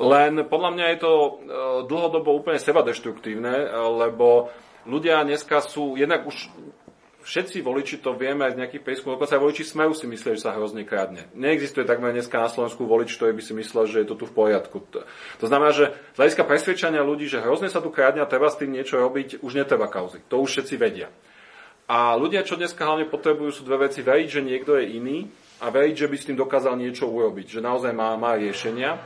Len 0.00 0.40
podľa 0.48 0.70
mňa 0.72 0.86
je 0.94 0.98
to 1.04 1.12
e, 1.12 1.30
dlhodobo 1.84 2.32
úplne 2.32 2.56
sebadeštruktívne, 2.56 3.68
lebo 3.98 4.48
ľudia 4.88 5.20
dneska 5.28 5.60
sú, 5.60 6.00
jednak 6.00 6.24
už 6.24 6.48
všetci 7.28 7.60
voliči 7.60 8.00
to 8.00 8.16
vieme 8.16 8.48
aj 8.48 8.56
z 8.56 8.60
nejakých 8.64 8.82
prieskumov, 8.88 9.20
dokonca 9.20 9.36
aj 9.36 9.42
voliči 9.44 9.68
Smeru 9.68 9.92
si 9.92 10.08
myslia, 10.08 10.32
že 10.32 10.48
sa 10.48 10.56
hrozne 10.56 10.88
kradne. 10.88 11.28
Neexistuje 11.36 11.84
takmer 11.84 12.16
dneska 12.16 12.40
na 12.40 12.48
Slovensku 12.48 12.88
volič, 12.88 13.12
ktorý 13.20 13.36
by 13.36 13.42
si 13.44 13.52
myslel, 13.52 13.84
že 13.84 14.00
je 14.00 14.08
to 14.08 14.16
tu 14.16 14.24
v 14.24 14.32
poriadku. 14.32 14.80
To 15.36 15.46
znamená, 15.46 15.76
že 15.76 15.92
z 15.92 16.16
hľadiska 16.16 16.48
presvedčania 16.48 17.04
ľudí, 17.04 17.28
že 17.28 17.44
hrozne 17.44 17.68
sa 17.68 17.84
tu 17.84 17.92
kradne 17.92 18.24
a 18.24 18.30
treba 18.30 18.48
s 18.48 18.56
tým 18.56 18.72
niečo 18.72 18.96
robiť, 18.96 19.44
už 19.44 19.52
netreba 19.52 19.92
kauzy. 19.92 20.24
To 20.32 20.40
už 20.40 20.56
všetci 20.56 20.74
vedia. 20.80 21.12
A 21.88 22.16
ľudia, 22.16 22.44
čo 22.44 22.56
dneska 22.56 22.84
hlavne 22.84 23.08
potrebujú, 23.08 23.60
sú 23.60 23.62
dve 23.64 23.88
veci. 23.88 24.04
Veriť, 24.04 24.28
že 24.28 24.40
niekto 24.44 24.76
je 24.76 24.96
iný 24.96 25.28
a 25.60 25.72
veriť, 25.72 26.04
že 26.04 26.08
by 26.08 26.16
s 26.16 26.26
tým 26.28 26.36
dokázal 26.36 26.76
niečo 26.76 27.08
urobiť, 27.08 27.58
že 27.58 27.60
naozaj 27.64 27.92
má, 27.96 28.12
má 28.16 28.36
riešenia. 28.36 29.00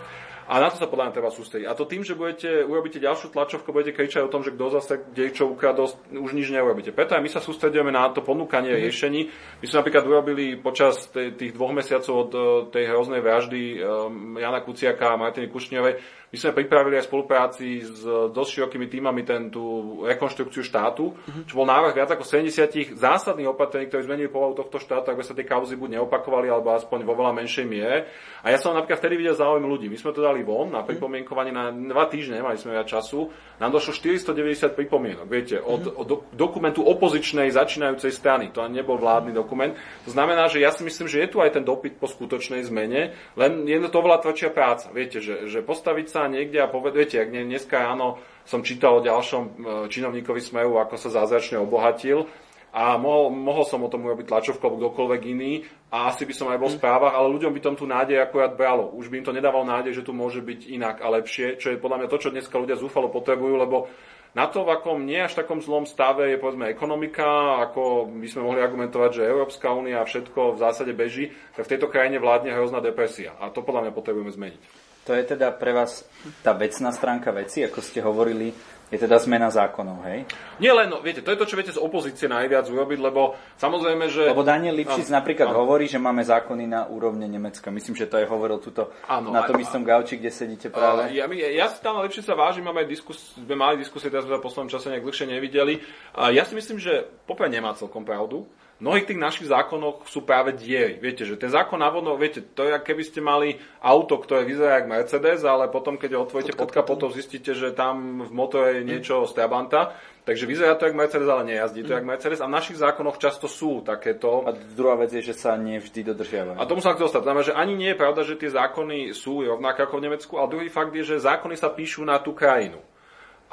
A 0.48 0.58
na 0.58 0.68
to 0.70 0.76
sa 0.78 0.90
podľa 0.90 1.10
mňa 1.10 1.16
treba 1.16 1.30
sústrediť. 1.30 1.66
A 1.70 1.76
to 1.78 1.86
tým, 1.86 2.02
že 2.02 2.18
budete, 2.18 2.66
urobíte 2.66 2.98
ďalšiu 2.98 3.30
tlačovku, 3.30 3.70
budete 3.70 3.94
kričať 3.94 4.26
o 4.26 4.32
tom, 4.32 4.42
že 4.42 4.54
kto 4.54 4.64
zase 4.74 4.94
kde 5.12 5.34
čo 5.34 5.50
ukradol, 5.50 5.90
už 6.10 6.32
nič 6.34 6.50
neurobíte. 6.50 6.90
Preto 6.90 7.14
aj 7.14 7.22
my 7.22 7.30
sa 7.30 7.40
sústredujeme 7.42 7.94
na 7.94 8.10
to 8.10 8.24
ponúkanie 8.24 8.74
mm. 8.74 8.80
riešení. 8.82 9.20
My 9.62 9.64
sme 9.68 9.76
napríklad 9.84 10.04
urobili 10.06 10.58
počas 10.58 11.10
tých 11.12 11.52
dvoch 11.54 11.74
mesiacov 11.76 12.14
od 12.28 12.30
eh, 12.32 12.42
tej 12.74 12.84
hroznej 12.90 13.20
vraždy 13.22 13.60
um, 13.78 14.36
Jana 14.40 14.60
Kuciaka 14.64 15.14
a 15.14 15.20
Martiny 15.20 15.46
Kušňovej 15.52 16.21
my 16.32 16.40
sme 16.40 16.56
pripravili 16.64 16.96
aj 16.96 17.12
spolupráci 17.12 17.84
s 17.84 18.08
dosť 18.08 18.50
širokými 18.56 18.88
týmami 18.88 19.20
ten, 19.20 19.52
tú 19.52 20.00
rekonštrukciu 20.08 20.64
štátu, 20.64 21.12
uh-huh. 21.12 21.44
čo 21.44 21.60
bol 21.60 21.68
návrh 21.68 21.92
viac 21.92 22.08
ako 22.08 22.24
70 22.24 22.96
zásadných 22.96 23.52
opatrení, 23.52 23.92
ktoré 23.92 24.08
zmenili 24.08 24.32
povahu 24.32 24.56
tohto 24.56 24.80
štátu, 24.80 25.12
aby 25.12 25.20
sa 25.20 25.36
tie 25.36 25.44
kauzy 25.44 25.76
buď 25.76 26.00
neopakovali, 26.00 26.48
alebo 26.48 26.72
aspoň 26.72 27.04
vo 27.04 27.12
veľa 27.12 27.36
menšej 27.36 27.68
miere. 27.68 28.08
A 28.40 28.48
ja 28.48 28.56
som 28.56 28.72
napríklad 28.72 29.04
vtedy 29.04 29.20
videl 29.20 29.36
záujem 29.36 29.68
ľudí. 29.68 29.92
My 29.92 30.00
sme 30.00 30.16
to 30.16 30.24
dali 30.24 30.40
von 30.40 30.72
na 30.72 30.80
mhm. 30.80 30.88
pripomienkovanie 30.88 31.52
na 31.52 31.68
dva 31.68 32.08
týždne, 32.08 32.40
mali 32.40 32.56
sme 32.56 32.80
viac 32.80 32.88
času. 32.88 33.28
Nám 33.60 33.76
došlo 33.76 33.92
490 33.92 34.72
pripomienok, 34.72 35.28
viete, 35.28 35.60
od, 35.60 35.84
uh-huh. 35.84 36.00
od 36.00 36.32
dokumentu 36.32 36.80
opozičnej 36.80 37.52
začínajúcej 37.52 38.08
strany. 38.08 38.48
To 38.56 38.64
nebol 38.72 38.96
vládny 38.96 39.36
dokument. 39.36 39.76
To 40.08 40.10
znamená, 40.10 40.48
že 40.48 40.64
ja 40.64 40.72
si 40.72 40.80
myslím, 40.80 41.12
že 41.12 41.28
je 41.28 41.28
tu 41.28 41.44
aj 41.44 41.60
ten 41.60 41.64
dopyt 41.68 42.00
po 42.00 42.08
skutočnej 42.08 42.64
zmene, 42.64 43.12
len 43.36 43.68
je 43.68 43.76
to 43.84 44.00
oveľa 44.00 44.24
tvrdšia 44.24 44.48
práca. 44.48 44.88
Viete, 44.96 45.20
že, 45.20 45.52
že 45.52 45.60
postaviť 45.60 46.06
sa 46.08 46.21
niekde 46.26 46.58
a 46.62 46.70
viete, 46.70 47.22
ak 47.22 47.30
dneska 47.30 47.78
ráno 47.78 48.18
som 48.42 48.66
čítal 48.66 48.98
o 48.98 49.04
ďalšom 49.04 49.42
e, 49.42 49.50
činovníkovi 49.86 50.42
Smeru, 50.42 50.82
ako 50.82 50.98
sa 50.98 51.22
zázračne 51.22 51.62
obohatil, 51.62 52.26
a 52.72 52.96
mohol, 52.96 53.28
mohol 53.28 53.68
som 53.68 53.84
o 53.84 53.92
tom 53.92 54.00
urobiť 54.08 54.32
tlačovku 54.32 54.64
alebo 54.64 54.80
kdokoľvek 54.80 55.22
iný 55.28 55.60
a 55.92 56.08
asi 56.08 56.24
by 56.24 56.32
som 56.32 56.48
aj 56.48 56.56
bol 56.56 56.72
v 56.72 56.80
správach, 56.80 57.12
ale 57.12 57.28
ľuďom 57.36 57.52
by 57.52 57.60
tom 57.60 57.76
tu 57.76 57.84
nádej 57.84 58.16
akurát 58.16 58.56
bralo. 58.56 58.88
Už 58.96 59.12
by 59.12 59.20
im 59.20 59.26
to 59.28 59.36
nedávalo 59.36 59.68
nádej, 59.68 60.00
že 60.00 60.06
tu 60.08 60.16
môže 60.16 60.40
byť 60.40 60.72
inak 60.72 61.04
a 61.04 61.12
lepšie, 61.20 61.60
čo 61.60 61.68
je 61.68 61.76
podľa 61.76 62.00
mňa 62.00 62.08
to, 62.08 62.16
čo 62.16 62.32
dneska 62.32 62.56
ľudia 62.56 62.80
zúfalo 62.80 63.12
potrebujú, 63.12 63.60
lebo 63.60 63.92
na 64.32 64.48
to, 64.48 64.64
v 64.64 64.72
akom 64.72 65.04
nie 65.04 65.20
až 65.20 65.36
takom 65.36 65.60
zlom 65.60 65.84
stave 65.84 66.32
je 66.32 66.40
povedzme 66.40 66.64
ekonomika, 66.64 67.60
ako 67.68 68.08
by 68.08 68.24
sme 68.24 68.48
mohli 68.48 68.64
argumentovať, 68.64 69.20
že 69.20 69.28
Európska 69.28 69.68
únia 69.76 70.00
a 70.00 70.08
všetko 70.08 70.56
v 70.56 70.60
zásade 70.64 70.96
beží, 70.96 71.28
tak 71.52 71.68
v 71.68 71.76
tejto 71.76 71.92
krajine 71.92 72.16
vládne 72.16 72.56
hrozná 72.56 72.80
depresia. 72.80 73.36
A 73.36 73.52
to 73.52 73.60
podľa 73.60 73.84
mňa 73.84 73.92
potrebujeme 73.92 74.32
zmeniť. 74.32 74.60
To 75.02 75.18
je 75.18 75.22
teda 75.26 75.50
pre 75.50 75.74
vás 75.74 76.06
tá 76.46 76.54
vecná 76.54 76.94
stránka 76.94 77.34
veci, 77.34 77.66
ako 77.66 77.82
ste 77.82 77.98
hovorili, 77.98 78.54
je 78.92 79.00
teda 79.00 79.16
zmena 79.16 79.48
zákonov, 79.48 80.04
hej? 80.04 80.28
Nie 80.60 80.76
len, 80.76 80.92
no, 80.92 81.00
viete, 81.00 81.24
to 81.24 81.32
je 81.32 81.40
to, 81.40 81.48
čo 81.48 81.56
viete 81.56 81.72
z 81.72 81.80
opozície 81.80 82.28
najviac 82.28 82.68
urobiť, 82.68 83.00
lebo 83.00 83.32
samozrejme, 83.56 84.04
že... 84.12 84.28
Lebo 84.28 84.44
Daniel 84.44 84.76
Lipšic 84.76 85.08
ano, 85.08 85.16
napríklad 85.16 85.48
ano. 85.48 85.64
hovorí, 85.64 85.88
že 85.88 85.96
máme 85.96 86.20
zákony 86.20 86.68
na 86.68 86.84
úrovne 86.92 87.24
Nemecka. 87.24 87.72
Myslím, 87.72 87.96
že 87.96 88.04
to 88.04 88.20
aj 88.20 88.28
hovoril 88.28 88.60
tuto 88.60 88.92
ano, 89.08 89.32
na 89.32 89.48
tom 89.48 89.56
a, 89.56 89.64
istom 89.64 89.80
gauči, 89.80 90.20
kde 90.20 90.28
sedíte 90.28 90.68
práve. 90.68 91.08
Ja, 91.16 91.24
ja, 91.24 91.48
ja 91.50 91.66
si 91.72 91.80
tam 91.80 92.04
Lipšica 92.04 92.36
vážim, 92.36 92.68
máme 92.68 92.84
diskus, 92.84 93.32
sme 93.32 93.56
mali 93.56 93.80
diskusie, 93.80 94.12
teraz 94.12 94.28
sme 94.28 94.36
sa 94.36 94.38
v 94.38 94.44
poslednom 94.44 94.68
čase 94.68 94.92
nejak 94.92 95.08
dlhšie 95.08 95.26
nevideli. 95.26 95.80
A 96.12 96.28
ja 96.28 96.44
si 96.44 96.52
myslím, 96.52 96.76
že 96.76 97.08
poprvé 97.24 97.48
nemá 97.48 97.72
celkom 97.72 98.04
pravdu 98.04 98.44
mnohých 98.82 99.06
tých 99.06 99.22
našich 99.22 99.46
zákonoch 99.46 100.10
sú 100.10 100.26
práve 100.26 100.58
diery. 100.58 100.98
Viete, 100.98 101.22
že 101.22 101.38
ten 101.38 101.46
zákon 101.46 101.78
na 101.78 101.86
vodno, 101.86 102.18
viete, 102.18 102.42
to 102.42 102.66
je, 102.66 102.74
keby 102.74 103.02
ste 103.06 103.22
mali 103.22 103.54
auto, 103.78 104.18
ktoré 104.18 104.42
vyzerá 104.42 104.82
ako 104.82 104.90
Mercedes, 104.90 105.46
ale 105.46 105.70
potom, 105.70 105.94
keď 105.94 106.18
ho 106.18 106.26
otvoríte 106.26 106.58
pod 106.58 106.74
kapotou, 106.74 107.06
zistíte, 107.14 107.54
že 107.54 107.70
tam 107.70 108.26
v 108.26 108.32
motore 108.34 108.82
je 108.82 108.82
niečo 108.82 109.22
z 109.30 109.38
Trabanta. 109.38 109.94
Takže 110.26 110.46
vyzerá 110.46 110.74
to 110.74 110.90
ako 110.90 110.98
Mercedes, 110.98 111.30
ale 111.30 111.54
nejazdí 111.54 111.86
to 111.86 111.94
ako 111.94 112.06
Mercedes. 112.10 112.42
A 112.42 112.50
v 112.50 112.54
našich 112.58 112.78
zákonoch 112.78 113.22
často 113.22 113.46
sú 113.46 113.86
takéto. 113.86 114.46
A 114.46 114.54
druhá 114.54 114.98
vec 114.98 115.14
je, 115.14 115.22
že 115.22 115.34
sa 115.34 115.54
nevždy 115.54 116.02
dodržiavajú. 116.02 116.58
A 116.58 116.66
tomu 116.66 116.82
sa 116.82 116.94
chcel 116.94 117.06
dostať. 117.06 117.22
Znamená, 117.22 117.42
že 117.46 117.54
ani 117.54 117.74
nie 117.78 117.90
je 117.94 117.98
pravda, 117.98 118.26
že 118.26 118.38
tie 118.38 118.50
zákony 118.50 119.14
sú 119.14 119.46
rovnaké 119.46 119.82
ako 119.86 119.98
v 119.98 120.04
Nemecku, 120.10 120.32
ale 120.38 120.50
druhý 120.58 120.68
fakt 120.70 120.94
je, 120.94 121.06
že 121.06 121.22
zákony 121.22 121.54
sa 121.54 121.70
píšu 121.70 122.02
na 122.02 122.18
tú 122.18 122.34
krajinu. 122.34 122.78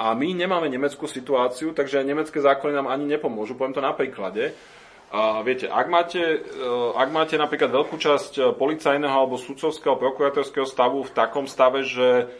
A 0.00 0.16
my 0.16 0.32
nemáme 0.32 0.70
nemeckú 0.72 1.04
situáciu, 1.04 1.76
takže 1.76 2.00
nemecké 2.00 2.40
zákony 2.40 2.72
nám 2.72 2.88
ani 2.88 3.04
nepomôžu. 3.04 3.52
Poviem 3.52 3.76
to 3.76 3.84
na 3.84 3.92
príklade. 3.92 4.56
A 5.10 5.42
viete, 5.42 5.66
ak 5.66 5.90
máte, 5.90 6.22
e, 6.22 6.38
ak 6.94 7.08
máte 7.10 7.34
napríklad 7.34 7.74
veľkú 7.74 7.98
časť 7.98 8.32
e, 8.38 8.42
policajného 8.54 9.10
alebo 9.10 9.42
sudcovského 9.42 9.98
prokurátorského 9.98 10.62
stavu 10.62 11.02
v 11.02 11.10
takom 11.10 11.50
stave, 11.50 11.82
že 11.82 12.30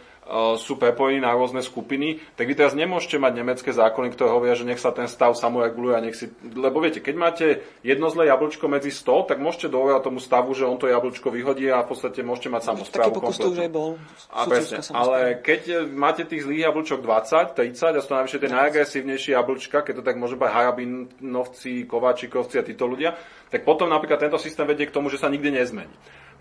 sú 0.55 0.79
prepojení 0.79 1.19
na 1.19 1.35
rôzne 1.35 1.59
skupiny, 1.59 2.23
tak 2.39 2.47
vy 2.47 2.55
teraz 2.55 2.71
nemôžete 2.71 3.19
mať 3.19 3.33
nemecké 3.35 3.71
zákony, 3.75 4.15
ktoré 4.15 4.31
hovoria, 4.31 4.55
že 4.55 4.63
nech 4.63 4.79
sa 4.79 4.95
ten 4.95 5.11
stav 5.11 5.35
samoreguluje 5.35 5.93
a 5.97 6.03
nech 6.03 6.15
si... 6.15 6.31
Lebo 6.55 6.79
viete, 6.79 7.03
keď 7.03 7.15
máte 7.19 7.45
jedno 7.83 8.07
zlé 8.07 8.31
jablčko 8.31 8.71
medzi 8.71 8.95
100, 8.95 9.27
tak 9.27 9.37
môžete 9.43 9.67
dovolať 9.67 10.07
tomu 10.07 10.23
stavu, 10.23 10.55
že 10.55 10.63
on 10.63 10.79
to 10.79 10.87
jablčko 10.87 11.27
vyhodí 11.35 11.67
a 11.67 11.83
v 11.83 11.91
podstate 11.91 12.23
môžete 12.23 12.47
mať 12.47 12.61
samosprávu. 12.71 13.11
Taký 13.11 13.19
pokus 13.19 13.37
to 13.37 13.51
už 13.51 13.59
aj 13.67 13.71
bol. 13.75 13.99
A 14.31 14.39
presne, 14.47 14.79
ale 14.95 15.43
keď 15.43 15.91
máte 15.91 16.23
tých 16.23 16.47
zlých 16.47 16.71
jablčok 16.71 17.03
20, 17.03 17.59
30 17.59 17.97
a 17.97 17.99
sú 17.99 18.07
to 18.07 18.15
najvyššie 18.15 18.39
tie 18.39 18.51
najagresívnejšie 18.55 19.31
jablčka, 19.35 19.77
keď 19.83 19.93
to 19.99 20.03
tak 20.07 20.15
môže 20.15 20.39
byť 20.39 20.47
Harabinovci, 20.47 21.83
Kováčikovci 21.83 22.55
a 22.55 22.63
títo 22.63 22.87
ľudia, 22.87 23.19
tak 23.51 23.67
potom 23.67 23.91
napríklad 23.91 24.23
tento 24.23 24.39
systém 24.39 24.63
vedie 24.63 24.87
k 24.87 24.95
tomu, 24.95 25.11
že 25.11 25.19
sa 25.19 25.27
nikdy 25.27 25.51
nezmení. 25.59 25.91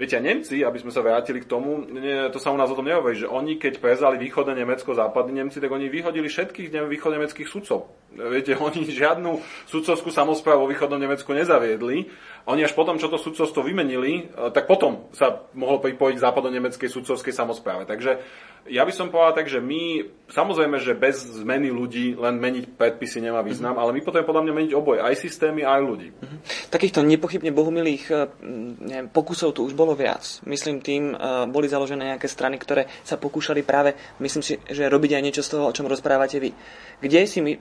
Viete, 0.00 0.16
Nemci, 0.16 0.64
aby 0.64 0.80
sme 0.80 0.88
sa 0.88 1.04
vrátili 1.04 1.44
k 1.44 1.50
tomu, 1.50 1.84
nie, 1.84 2.32
to 2.32 2.40
sa 2.40 2.48
u 2.48 2.56
nás 2.56 2.72
o 2.72 2.78
tom 2.78 2.88
nehovorí, 2.88 3.20
že 3.20 3.28
oni, 3.28 3.60
keď 3.60 3.84
prezali 3.84 4.16
východné 4.16 4.56
Nemecko, 4.56 4.96
západní 4.96 5.36
Nemci, 5.36 5.60
tak 5.60 5.68
oni 5.68 5.92
vyhodili 5.92 6.24
všetkých 6.24 6.72
nemeckých 6.72 7.44
sudcov. 7.44 7.92
Viete, 8.16 8.56
oni 8.64 8.88
žiadnu 8.88 9.44
sudcovskú 9.68 10.08
samozprávu 10.08 10.64
vo 10.64 10.72
východnom 10.72 10.96
Nemecku 10.96 11.36
nezaviedli. 11.36 12.08
Oni 12.48 12.64
až 12.64 12.72
potom, 12.72 12.96
čo 12.96 13.12
to 13.12 13.20
sudcovstvo 13.20 13.60
vymenili, 13.60 14.24
eh, 14.24 14.48
tak 14.54 14.64
potom 14.64 15.12
sa 15.12 15.44
mohlo 15.52 15.82
pripojiť 15.82 16.14
k 16.16 16.24
západno-nemeckej 16.24 16.88
sudcovskej 16.88 17.34
samozpráve. 17.36 17.84
Takže 17.84 18.20
ja 18.68 18.84
by 18.84 18.92
som 18.92 19.08
povedal 19.08 19.40
tak, 19.40 19.48
že 19.48 19.56
my, 19.56 20.04
samozrejme, 20.28 20.76
že 20.84 20.92
bez 20.92 21.24
zmeny 21.24 21.72
ľudí 21.72 22.12
len 22.12 22.36
meniť 22.36 22.76
predpisy 22.76 23.24
nemá 23.24 23.40
význam, 23.40 23.72
mm-hmm. 23.72 23.82
ale 23.88 23.96
my 23.96 24.00
potrebujeme 24.04 24.28
podľa 24.28 24.44
mňa 24.44 24.54
meniť 24.54 24.72
oboje, 24.76 25.00
aj 25.00 25.16
systémy, 25.16 25.64
aj 25.64 25.80
ľudí. 25.80 26.08
Mm-hmm. 26.12 26.38
Takýchto 26.68 27.00
nepochybne 27.00 27.50
bohumilých 27.56 28.04
eh, 28.12 28.28
neviem, 28.84 29.08
pokusov 29.08 29.56
tu 29.56 29.64
už 29.64 29.72
bolo 29.72 29.96
viac. 29.96 30.44
Myslím 30.44 30.84
tým, 30.84 31.12
eh, 31.12 31.18
boli 31.48 31.68
založené 31.68 32.16
nejaké 32.16 32.28
strany, 32.28 32.60
ktoré 32.60 32.84
sa 33.00 33.16
pokúšali 33.16 33.64
práve, 33.64 33.96
myslím 34.20 34.44
si, 34.44 34.60
že 34.68 34.92
robiť 34.92 35.16
aj 35.16 35.22
niečo 35.24 35.42
z 35.44 35.56
toho, 35.56 35.64
o 35.68 35.74
čom 35.74 35.88
rozprávate 35.88 36.36
vy. 36.36 36.52
Kde 37.00 37.20
si 37.24 37.40
my, 37.40 37.52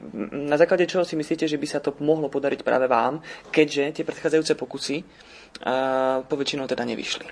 na 0.52 0.60
základe 0.60 0.84
čoho 0.84 1.08
si 1.08 1.16
myslíte, 1.16 1.48
že 1.48 1.56
by 1.56 1.68
sa 1.68 1.80
to 1.80 1.96
mohlo 2.04 2.28
podariť 2.28 2.60
práve 2.62 2.92
vám, 2.92 3.24
keďže 3.56 4.02
tie 4.02 4.04
predchádzajúce 4.04 4.54
pokusy 4.60 4.69
uh, 4.78 6.22
poväčšinou 6.30 6.70
teda 6.70 6.86
nevyšli? 6.86 7.26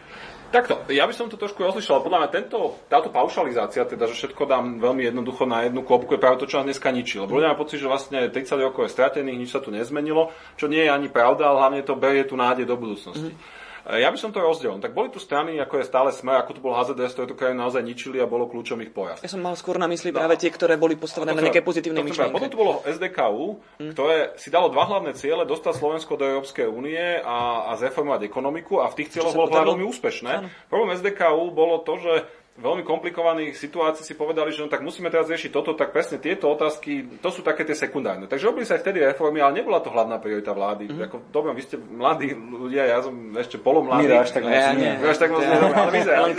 Takto, 0.47 0.79
ja 0.87 1.03
by 1.03 1.11
som 1.11 1.27
to 1.27 1.35
trošku 1.35 1.59
rozlišal. 1.59 1.99
Podľa 1.99 2.23
mňa 2.23 2.29
tento, 2.31 2.79
táto 2.87 3.11
paušalizácia, 3.11 3.83
teda, 3.83 4.07
že 4.07 4.15
všetko 4.15 4.47
dám 4.47 4.79
veľmi 4.79 5.03
jednoducho 5.03 5.43
na 5.43 5.67
jednu 5.67 5.83
kopku, 5.83 6.15
je 6.15 6.23
práve 6.23 6.39
to, 6.39 6.47
čo 6.47 6.63
nás 6.63 6.71
dneska 6.71 6.87
ničí. 6.87 7.19
Lebo 7.19 7.35
ľudia 7.35 7.59
pocit, 7.59 7.83
že 7.83 7.91
vlastne 7.91 8.31
30 8.31 8.55
rokov 8.63 8.87
je 8.87 8.95
stratených, 8.95 9.39
nič 9.43 9.51
sa 9.51 9.59
tu 9.59 9.75
nezmenilo, 9.75 10.31
čo 10.55 10.71
nie 10.71 10.87
je 10.87 10.91
ani 10.91 11.11
pravda, 11.11 11.51
ale 11.51 11.59
hlavne 11.67 11.81
to 11.83 11.99
berie 11.99 12.23
tu 12.23 12.39
nádej 12.39 12.63
do 12.63 12.79
budúcnosti. 12.79 13.35
Mm-hmm. 13.35 13.56
Ja 13.87 14.11
by 14.11 14.19
som 14.19 14.35
to 14.35 14.43
rozdelil. 14.43 14.83
Tak 14.83 14.91
boli 14.91 15.07
tu 15.07 15.15
strany, 15.23 15.55
ako 15.63 15.79
je 15.79 15.85
stále 15.87 16.11
Smer, 16.11 16.43
ako 16.43 16.59
tu 16.59 16.59
bol 16.59 16.75
HZDS, 16.75 17.15
ktoré 17.15 17.27
tú 17.31 17.39
krajinu 17.39 17.63
naozaj 17.63 17.79
ničili 17.79 18.19
a 18.19 18.27
bolo 18.27 18.51
kľúčom 18.51 18.83
ich 18.83 18.91
porast. 18.91 19.23
Ja 19.23 19.31
som 19.31 19.39
mal 19.39 19.55
skôr 19.55 19.79
na 19.79 19.87
mysli 19.87 20.11
práve 20.11 20.35
tie, 20.35 20.51
ktoré 20.51 20.75
boli 20.75 20.99
postavené 20.99 21.31
na 21.31 21.39
nejaké 21.39 21.63
pozitívne 21.63 22.03
myšlienky. 22.03 22.35
Potom 22.35 22.51
tu 22.51 22.59
bolo 22.59 22.83
SDKU, 22.83 23.63
mm. 23.79 23.91
ktoré 23.95 24.35
si 24.35 24.51
dalo 24.51 24.67
dva 24.67 24.83
hlavné 24.91 25.15
ciele, 25.15 25.47
dostať 25.47 25.79
Slovensko 25.79 26.19
do 26.19 26.27
Európskej 26.27 26.67
únie 26.67 27.23
a, 27.23 27.71
a 27.71 27.79
zreformovať 27.79 28.27
ekonomiku 28.27 28.83
a 28.83 28.91
v 28.91 28.97
tých 28.99 29.15
cieľoch 29.15 29.31
bolo 29.31 29.55
veľmi 29.55 29.87
úspešné. 29.87 30.31
Problém 30.67 30.91
SDKU 30.99 31.55
bolo 31.55 31.79
to, 31.87 31.95
že 32.03 32.13
veľmi 32.57 32.81
komplikovaných 32.81 33.53
situácií 33.53 34.01
si 34.01 34.17
povedali, 34.17 34.49
že 34.49 34.65
no 34.65 34.69
tak 34.69 34.81
musíme 34.81 35.13
teraz 35.13 35.29
riešiť 35.29 35.53
toto, 35.53 35.77
tak 35.77 35.93
presne 35.93 36.17
tieto 36.17 36.49
otázky, 36.49 37.21
to 37.21 37.29
sú 37.29 37.45
také 37.45 37.61
tie 37.61 37.77
sekundárne. 37.77 38.25
Takže 38.25 38.49
robili 38.49 38.65
sa 38.65 38.75
aj 38.75 38.81
vtedy 38.81 39.05
reformy, 39.05 39.45
ale 39.45 39.61
nebola 39.61 39.77
to 39.77 39.93
hlavná 39.93 40.17
priorita 40.17 40.57
vlády. 40.57 40.89
Mm-hmm. 40.89 41.05
Ako, 41.05 41.15
dobre, 41.29 41.53
vy 41.53 41.61
ste 41.61 41.77
mladí 41.77 42.33
ľudia, 42.33 42.89
ja 42.89 43.05
som 43.05 43.13
ešte 43.37 43.61
polomladý. 43.61 44.09
Mira, 44.09 44.25
až 44.25 44.33
tak 44.33 44.49
moc 44.49 44.57
ja, 44.57 44.73
nie. 44.73 44.89
Až 44.89 45.17
tak 45.21 45.29
moc 45.29 45.45
nie, 45.45 45.53
ale 45.53 45.91
vyzerá. 45.93 46.17
ale, 46.17 46.29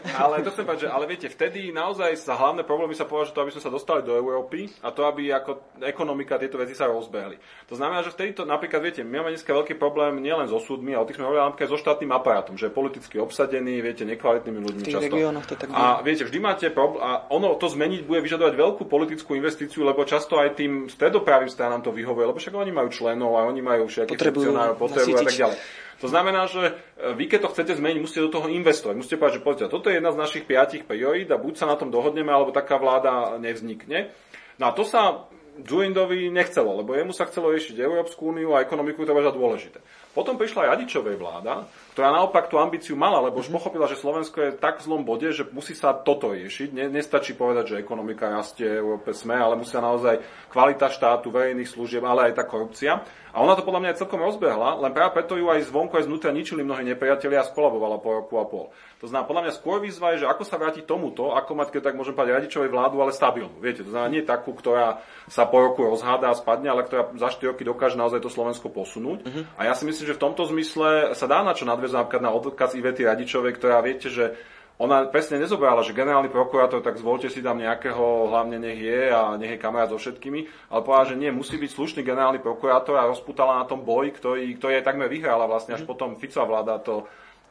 ale 0.24 0.34
to 0.40 0.50
chcem 0.56 0.64
povedať, 0.64 0.82
že 0.82 0.88
ale 0.88 1.04
viete, 1.04 1.26
vtedy 1.28 1.60
naozaj 1.76 2.10
za 2.16 2.34
hlavné 2.34 2.64
problémy 2.64 2.96
sa 2.96 3.04
považuje 3.04 3.36
to, 3.36 3.42
aby 3.44 3.52
sme 3.52 3.62
sa 3.62 3.70
dostali 3.70 4.00
do 4.00 4.16
Európy 4.16 4.72
a 4.80 4.88
to, 4.96 5.04
aby 5.04 5.28
ako 5.28 5.76
ekonomika 5.84 6.40
tieto 6.40 6.56
veci 6.56 6.72
sa 6.72 6.88
rozbehli. 6.88 7.36
To 7.68 7.76
znamená, 7.76 8.00
že 8.00 8.16
vtedy 8.16 8.32
to 8.32 8.48
napríklad, 8.48 8.80
viete, 8.80 9.04
my 9.04 9.20
máme 9.20 9.36
dneska 9.36 9.52
veľký 9.52 9.76
problém 9.76 10.24
nielen 10.24 10.48
so 10.48 10.56
súdmi, 10.56 10.96
ale 10.96 11.04
o 11.04 11.08
tých 11.08 11.20
sme 11.20 11.28
hovorili 11.28 11.44
napríklad 11.44 11.68
so 11.68 11.76
štátnym 11.76 12.10
aparátom, 12.16 12.56
že 12.56 12.72
je 12.72 12.72
politicky 12.72 13.20
obsadený, 13.20 13.84
viete, 13.84 14.08
nekvalitnými 14.08 14.60
ľuďmi 14.64 14.84
často. 14.88 15.33
To 15.42 15.56
tak 15.58 15.70
a 15.74 16.04
viete, 16.04 16.22
vždy 16.22 16.38
máte 16.38 16.66
problém 16.70 17.02
a 17.02 17.26
ono 17.32 17.58
to 17.58 17.66
zmeniť 17.66 18.06
bude 18.06 18.22
vyžadovať 18.22 18.54
veľkú 18.54 18.82
politickú 18.86 19.34
investíciu, 19.34 19.82
lebo 19.82 20.06
často 20.06 20.38
aj 20.38 20.54
tým 20.54 20.86
stredopravým 20.86 21.50
stranám 21.50 21.82
to 21.82 21.90
vyhovuje, 21.90 22.30
lebo 22.30 22.38
však 22.38 22.54
oni 22.54 22.70
majú 22.70 22.88
členov 22.92 23.34
a 23.34 23.48
oni 23.48 23.62
majú 23.64 23.90
všetkých 23.90 24.20
funkcionárov, 24.20 24.78
potrebujú 24.78 25.16
a 25.18 25.26
tak 25.26 25.34
ďalej. 25.34 25.58
To 26.02 26.06
znamená, 26.10 26.44
že 26.50 26.62
e, 27.00 27.16
vy 27.16 27.24
keď 27.30 27.48
to 27.48 27.52
chcete 27.54 27.72
zmeniť, 27.80 27.98
musíte 28.02 28.26
do 28.26 28.34
toho 28.34 28.50
investovať. 28.50 28.94
Musíte 28.98 29.16
povedať, 29.16 29.40
že 29.40 29.44
poďte, 29.46 29.72
toto 29.72 29.88
je 29.88 29.96
jedna 29.96 30.12
z 30.12 30.20
našich 30.20 30.44
piatich 30.44 30.84
priorít 30.84 31.32
a 31.32 31.40
buď 31.40 31.64
sa 31.64 31.66
na 31.70 31.80
tom 31.80 31.88
dohodneme, 31.88 32.28
alebo 32.28 32.52
taká 32.52 32.76
vláda 32.76 33.40
nevznikne. 33.40 34.12
No 34.60 34.68
a 34.68 34.76
to 34.76 34.84
sa 34.84 35.26
Zulindovi 35.62 36.34
nechcelo, 36.34 36.82
lebo 36.82 36.98
jemu 36.98 37.14
sa 37.14 37.30
chcelo 37.30 37.54
riešiť 37.54 37.78
Európsku 37.78 38.34
úniu 38.34 38.58
a 38.58 38.66
ekonomiku 38.66 39.06
to 39.06 39.14
je 39.14 39.30
dôležité. 39.30 39.78
Potom 40.14 40.38
prišla 40.38 40.66
aj 40.66 40.70
Radičovej 40.78 41.18
vláda, 41.18 41.66
ktorá 41.94 42.14
naopak 42.14 42.46
tú 42.46 42.58
ambíciu 42.58 42.94
mala, 42.94 43.18
lebo 43.22 43.42
už 43.42 43.50
mhm. 43.50 43.58
pochopila, 43.58 43.90
že 43.90 43.98
Slovensko 43.98 44.38
je 44.42 44.50
tak 44.54 44.82
v 44.82 44.86
zlom 44.86 45.02
bode, 45.02 45.26
že 45.30 45.46
musí 45.50 45.74
sa 45.74 45.94
toto 45.94 46.34
riešiť. 46.34 46.70
Ne, 46.70 46.86
nestačí 46.90 47.34
povedať, 47.34 47.74
že 47.74 47.82
ekonomika 47.82 48.30
rastie, 48.30 48.66
Európe 48.66 49.14
sme, 49.14 49.34
ale 49.34 49.58
musia 49.58 49.82
naozaj 49.82 50.22
kvalita 50.50 50.90
štátu, 50.90 51.34
verejných 51.34 51.70
služieb, 51.70 52.02
ale 52.06 52.30
aj 52.30 52.38
tá 52.38 52.44
korupcia. 52.46 53.02
A 53.34 53.42
ona 53.42 53.58
to 53.58 53.66
podľa 53.66 53.82
mňa 53.82 53.90
aj 53.90 54.00
celkom 54.06 54.22
rozbehla, 54.22 54.78
len 54.78 54.94
práve 54.94 55.18
preto 55.18 55.34
ju 55.34 55.50
aj 55.50 55.66
zvonku, 55.66 55.98
aj 55.98 56.06
znútra 56.06 56.30
ničili 56.30 56.62
mnohí 56.62 56.86
nepriatelia 56.86 57.42
a 57.42 57.48
skolabovala 57.50 57.98
po 57.98 58.22
roku 58.22 58.38
a 58.38 58.46
pol. 58.46 58.70
To 59.04 59.12
znamená, 59.12 59.28
podľa 59.28 59.42
mňa 59.44 59.58
skôr 59.60 59.84
výzva 59.84 60.16
je, 60.16 60.24
že 60.24 60.30
ako 60.32 60.48
sa 60.48 60.56
vrátiť 60.56 60.88
tomuto, 60.88 61.36
ako 61.36 61.52
mať, 61.52 61.76
keď 61.76 61.92
tak 61.92 61.98
môžem 62.00 62.16
povedať, 62.16 62.40
radičovej 62.40 62.72
vládu, 62.72 62.96
ale 63.04 63.12
stabilnú. 63.12 63.60
Viete, 63.60 63.84
to 63.84 63.92
znamená 63.92 64.08
nie 64.08 64.24
takú, 64.24 64.56
ktorá 64.56 65.04
sa 65.28 65.44
po 65.44 65.60
roku 65.60 65.84
rozháda 65.84 66.32
a 66.32 66.38
spadne, 66.38 66.72
ale 66.72 66.88
ktorá 66.88 67.12
za 67.20 67.28
4 67.36 67.52
roky 67.52 67.68
dokáže 67.68 68.00
naozaj 68.00 68.24
to 68.24 68.32
Slovensko 68.32 68.72
posunúť. 68.72 69.18
Uh-huh. 69.20 69.44
A 69.60 69.68
ja 69.68 69.76
si 69.76 69.84
myslím, 69.84 70.08
že 70.08 70.16
v 70.16 70.24
tomto 70.24 70.48
zmysle 70.48 71.12
sa 71.12 71.28
dá 71.28 71.44
na 71.44 71.52
čo 71.52 71.68
nadviazať 71.68 72.00
napríklad 72.00 72.24
na 72.24 72.32
odkaz 72.32 72.72
Ivety 72.72 73.04
Radičovej, 73.04 73.52
ktorá 73.60 73.84
viete, 73.84 74.08
že 74.08 74.40
ona 74.74 75.06
presne 75.06 75.38
nezobrala, 75.38 75.86
že 75.86 75.94
generálny 75.94 76.32
prokurátor, 76.32 76.82
tak 76.82 76.98
zvolte 76.98 77.30
si 77.30 77.38
tam 77.44 77.62
nejakého, 77.62 78.32
hlavne 78.32 78.58
nech 78.58 78.80
je 78.80 79.06
a 79.06 79.38
nech 79.38 79.54
je 79.54 79.62
kamarát 79.62 79.92
so 79.92 80.00
všetkými, 80.00 80.72
ale 80.72 80.80
povedala, 80.82 81.10
že 81.12 81.20
nie, 81.20 81.30
musí 81.30 81.60
byť 81.60 81.70
slušný 81.70 82.00
generálny 82.02 82.42
prokurátor 82.42 82.98
a 82.98 83.06
rozputala 83.06 83.62
na 83.62 83.68
tom 83.70 83.86
boj, 83.86 84.10
ktorý, 84.16 84.50
ktorý 84.58 84.82
aj 84.82 84.86
takmer 84.88 85.06
vyhrala 85.06 85.46
vlastne, 85.46 85.76
až 85.76 85.86
mhm. 85.86 85.90
potom 85.92 86.08
Ficová 86.18 86.48
vláda 86.48 86.82
to, 86.82 87.06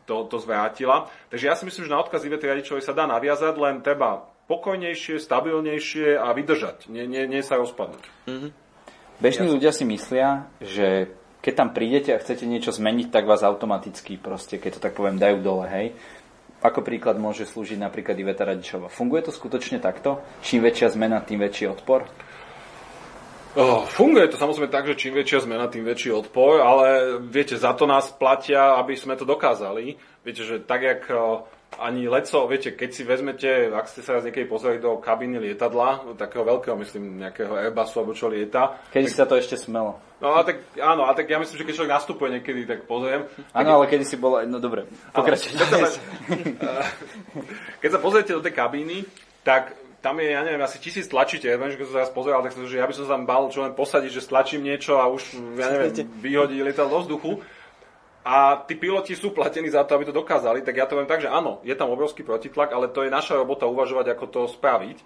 to, 0.05 0.27
to 0.27 0.37
zvrátila. 0.39 1.11
Takže 1.31 1.45
ja 1.47 1.55
si 1.55 1.63
myslím, 1.67 1.87
že 1.87 1.93
na 1.93 2.01
odkaz 2.03 2.23
Ivety 2.23 2.45
Radičovej 2.47 2.83
sa 2.83 2.95
dá 2.95 3.07
naviazať, 3.07 3.55
len 3.55 3.79
treba 3.79 4.27
pokojnejšie, 4.51 5.23
stabilnejšie 5.23 6.19
a 6.19 6.29
vydržať, 6.35 6.91
nie, 6.91 7.07
nie, 7.07 7.23
nie 7.31 7.41
sa 7.41 7.55
rozpadnúť. 7.55 8.03
Mm-hmm. 8.27 8.51
Bežní 9.23 9.47
ľudia 9.47 9.71
si 9.71 9.87
myslia, 9.87 10.51
že 10.59 11.15
keď 11.43 11.53
tam 11.55 11.69
prídete 11.71 12.11
a 12.11 12.19
chcete 12.19 12.43
niečo 12.47 12.75
zmeniť, 12.75 13.11
tak 13.11 13.27
vás 13.27 13.43
automaticky 13.43 14.19
proste, 14.19 14.59
keď 14.59 14.79
to 14.79 14.83
tak 14.83 14.95
poviem, 14.95 15.19
dajú 15.19 15.43
dole, 15.43 15.67
hej. 15.67 15.87
Ako 16.63 16.79
príklad 16.79 17.19
môže 17.19 17.43
slúžiť 17.43 17.75
napríklad 17.75 18.15
Iveta 18.15 18.47
Radičová. 18.47 18.87
Funguje 18.87 19.27
to 19.27 19.35
skutočne 19.35 19.83
takto? 19.83 20.23
Čím 20.39 20.63
väčšia 20.63 20.95
zmena, 20.95 21.19
tým 21.19 21.43
väčší 21.43 21.67
odpor? 21.67 22.07
Oh, 23.53 23.85
funguje 23.85 24.33
to 24.33 24.41
samozrejme 24.41 24.73
tak, 24.73 24.89
že 24.89 24.97
čím 24.97 25.13
väčšia 25.13 25.45
zmena, 25.45 25.69
tým 25.69 25.85
väčší 25.85 26.09
odpor, 26.09 26.57
ale 26.57 27.21
viete, 27.21 27.53
za 27.53 27.77
to 27.77 27.85
nás 27.85 28.09
platia, 28.09 28.81
aby 28.81 28.97
sme 28.97 29.13
to 29.13 29.29
dokázali. 29.29 29.93
Viete, 30.25 30.41
že 30.41 30.57
tak, 30.57 30.81
jak 30.81 31.05
ani 31.77 32.09
leco, 32.09 32.49
viete, 32.49 32.73
keď 32.73 32.89
si 32.89 33.05
vezmete, 33.05 33.69
ak 33.69 33.85
ste 33.89 34.01
sa 34.01 34.17
raz 34.17 34.25
niekedy 34.25 34.49
pozreli 34.49 34.81
do 34.81 34.97
kabiny 34.97 35.37
lietadla, 35.37 36.17
takého 36.17 36.41
veľkého, 36.45 36.73
myslím, 36.81 37.21
nejakého 37.21 37.53
Airbusu 37.53 38.01
alebo 38.01 38.17
čo 38.17 38.25
lieta. 38.25 38.81
Keď 38.89 39.03
tak... 39.05 39.13
sa 39.13 39.25
to 39.29 39.37
ešte 39.37 39.55
smelo. 39.57 40.01
No 40.17 40.33
a 40.33 40.41
tak, 40.41 40.63
áno, 40.79 41.05
a 41.05 41.13
tak 41.13 41.29
ja 41.29 41.37
myslím, 41.37 41.61
že 41.61 41.65
keď 41.69 41.75
človek 41.77 41.95
nastupuje 41.99 42.29
niekedy, 42.39 42.65
tak 42.65 42.89
pozriem. 42.89 43.27
Áno, 43.53 43.69
ale 43.77 43.85
kedy 43.85 44.05
si 44.07 44.17
bolo, 44.17 44.41
no 44.49 44.57
dobre, 44.57 44.89
pokračuj. 45.13 45.61
Keď, 45.61 45.93
keď 47.85 47.89
sa 47.91 47.99
pozriete 47.99 48.33
do 48.33 48.41
tej 48.41 48.55
kabíny, 48.55 49.05
tak 49.43 49.75
tam 50.03 50.19
je, 50.19 50.35
ja 50.35 50.43
neviem, 50.43 50.59
asi 50.59 50.83
tisíc 50.83 51.07
tlačiteľ. 51.07 51.55
Ja 51.55 51.59
viem, 51.63 51.71
že 51.71 51.79
keď 51.79 51.85
som 51.87 51.95
sa 51.95 52.03
raz 52.03 52.11
pozeral, 52.11 52.43
tak 52.43 52.51
som, 52.51 52.67
že 52.67 52.75
ja 52.75 52.83
by 52.83 52.91
som 52.91 53.07
sa 53.07 53.15
tam 53.15 53.23
bal 53.23 53.47
čo 53.47 53.63
len 53.63 53.71
posadiť, 53.71 54.11
že 54.11 54.27
stlačím 54.27 54.67
niečo 54.67 54.99
a 54.99 55.07
už, 55.07 55.39
ja 55.55 55.71
neviem, 55.71 55.95
vyhodí 56.19 56.59
lietadlo 56.59 56.99
do 56.99 57.03
vzduchu 57.07 57.39
a 58.23 58.63
tí 58.67 58.79
piloti 58.79 59.19
sú 59.19 59.35
platení 59.35 59.67
za 59.67 59.83
to, 59.83 59.99
aby 59.99 60.07
to 60.07 60.15
dokázali, 60.15 60.63
tak 60.63 60.79
ja 60.79 60.87
to 60.87 60.95
viem 60.95 61.07
tak, 61.07 61.19
že 61.19 61.27
áno, 61.27 61.59
je 61.67 61.75
tam 61.75 61.91
obrovský 61.91 62.23
protitlak, 62.23 62.71
ale 62.71 62.87
to 62.87 63.03
je 63.03 63.11
naša 63.11 63.35
robota 63.35 63.67
uvažovať, 63.67 64.15
ako 64.15 64.25
to 64.31 64.41
spraviť. 64.47 65.03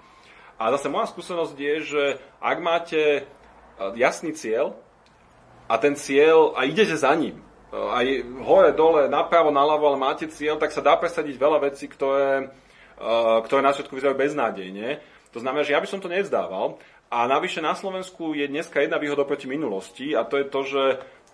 A 0.62 0.70
zase 0.74 0.90
moja 0.90 1.10
skúsenosť 1.10 1.58
je, 1.58 1.76
že 1.82 2.04
ak 2.42 2.58
máte 2.62 3.02
e, 3.02 3.22
jasný 3.98 4.38
cieľ 4.38 4.78
a 5.66 5.82
ten 5.82 5.98
cieľ, 5.98 6.54
a 6.54 6.70
idete 6.70 6.94
za 6.94 7.10
ním, 7.18 7.42
e, 7.42 7.74
aj 7.74 8.06
hore, 8.46 8.70
dole, 8.78 9.10
napravo, 9.10 9.50
naľavo, 9.50 9.94
ale 9.94 9.98
máte 9.98 10.30
cieľ, 10.30 10.62
tak 10.62 10.70
sa 10.70 10.86
dá 10.86 10.94
presadiť 10.94 11.42
veľa 11.42 11.74
vecí, 11.74 11.90
ktoré, 11.90 12.54
ktoré 13.46 13.62
na 13.62 13.72
všetku 13.72 13.94
vyzerajú 13.94 14.18
beznádejne. 14.18 15.00
To 15.32 15.40
znamená, 15.40 15.62
že 15.62 15.74
ja 15.78 15.82
by 15.82 15.88
som 15.88 16.02
to 16.02 16.10
nevzdával. 16.10 16.82
A 17.08 17.24
navyše 17.24 17.64
na 17.64 17.72
Slovensku 17.72 18.36
je 18.36 18.52
dneska 18.52 18.84
jedna 18.84 19.00
výhoda 19.00 19.24
proti 19.24 19.48
minulosti 19.48 20.12
a 20.12 20.28
to 20.28 20.44
je 20.44 20.46
to, 20.50 20.62
že 20.68 20.84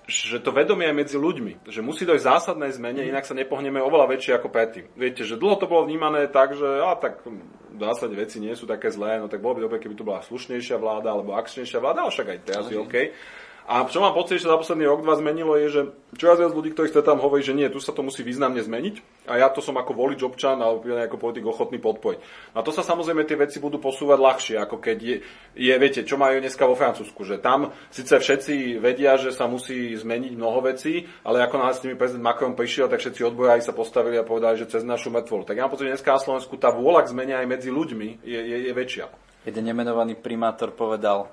že 0.03 0.43
to 0.43 0.51
vedomie 0.51 0.91
je 0.91 1.00
medzi 1.00 1.15
ľuďmi, 1.15 1.63
že 1.63 1.79
musí 1.79 2.03
dojsť 2.03 2.27
zásadnej 2.27 2.75
zmene, 2.75 3.08
inak 3.08 3.24
sa 3.24 3.32
nepohneme 3.32 3.79
oveľa 3.79 4.12
väčšie 4.12 4.36
ako 4.36 4.51
predtým. 4.51 4.86
Viete, 5.00 5.24
že 5.24 5.39
dlho 5.39 5.55
to 5.55 5.72
bolo 5.72 5.88
vnímané 5.88 6.27
tak, 6.27 6.60
že 6.60 6.67
a 6.67 7.00
tak 7.00 7.24
v 7.24 7.79
zásade 7.79 8.12
veci 8.12 8.43
nie 8.43 8.51
sú 8.51 8.67
také 8.67 8.91
zlé, 8.91 9.24
no 9.24 9.32
tak 9.32 9.39
bolo 9.39 9.55
by 9.55 9.62
dobre, 9.63 9.79
keby 9.79 9.96
to 9.96 10.03
bola 10.03 10.20
slušnejšia 10.20 10.75
vláda 10.75 11.08
alebo 11.08 11.39
akčnejšia 11.39 11.79
vláda, 11.79 12.03
ale 12.03 12.12
však 12.12 12.27
aj 12.36 12.39
teraz 12.43 12.65
je 12.67 12.75
OK. 12.75 12.96
A 13.63 13.88
čo 13.88 14.03
mám 14.03 14.12
pocit, 14.12 14.43
že 14.43 14.51
za 14.51 14.60
posledný 14.60 14.84
rok, 14.91 15.08
dva 15.08 15.15
zmenilo, 15.15 15.55
je, 15.55 15.67
že 15.72 15.82
čoraz 16.20 16.36
viac 16.36 16.51
ľudí, 16.51 16.75
ktorí 16.75 16.91
tam 17.00 17.24
hovorí, 17.24 17.39
že 17.39 17.55
nie, 17.55 17.72
tu 17.72 17.79
sa 17.79 17.96
to 17.96 18.03
musí 18.03 18.20
významne 18.20 18.60
zmeniť 18.60 19.24
a 19.32 19.39
ja 19.39 19.48
to 19.48 19.63
som 19.63 19.79
ako 19.79 19.96
volič 19.96 20.20
občan 20.20 20.60
alebo 20.60 20.84
ako 20.91 21.15
politik 21.15 21.48
ochotný 21.48 21.79
podporiť. 21.79 22.20
A 22.51 22.60
to 22.60 22.75
sa 22.75 22.84
samozrejme 22.84 23.24
tie 23.24 23.39
veci 23.39 23.63
budú 23.63 23.79
posúvať 23.79 24.20
ľahšie, 24.20 24.55
ako 24.60 24.84
keď 24.84 24.98
je, 25.00 25.15
je, 25.55 25.74
viete, 25.79 26.03
čo 26.03 26.20
majú 26.20 26.43
dneska 26.43 26.67
vo 26.67 26.75
Francúzsku, 26.75 27.24
že 27.24 27.39
tam 27.39 27.72
síce 27.88 28.12
všetci 28.12 28.84
vedia, 28.84 29.15
že 29.15 29.32
sa 29.32 29.48
musí 29.48 29.96
zmeniť 29.96 30.36
mnoho 30.36 30.60
vecí, 30.67 31.08
ale 31.24 31.39
ako 31.48 31.55
náhle 31.55 31.74
s 31.79 31.84
nimi 31.88 31.96
prezident 31.96 32.27
Macron 32.27 32.60
prišiel, 32.60 32.91
tak 32.91 33.00
všetci 33.00 33.24
odborári 33.24 33.63
sa 33.63 33.72
postavili 33.72 34.20
a 34.20 34.27
povedali, 34.27 34.60
že 34.60 34.67
cez 34.67 34.84
našu 34.84 35.08
mŕtvolu. 35.08 35.48
Tak 35.48 35.55
ja 35.55 35.63
mám 35.63 35.72
pocit, 35.72 35.88
že 35.88 35.96
dneska 35.96 36.12
na 36.12 36.20
Slovensku 36.20 36.60
tá 36.60 36.67
vôľa 36.67 37.08
k 37.08 37.15
zmene 37.15 37.39
aj 37.39 37.48
medzi 37.48 37.72
ľuďmi 37.72 38.27
je, 38.27 38.39
je, 38.43 38.58
je 38.67 38.74
väčšia. 38.75 39.08
Jeden 39.48 39.63
nemenovaný 39.72 40.20
primátor 40.20 40.75
povedal, 40.75 41.32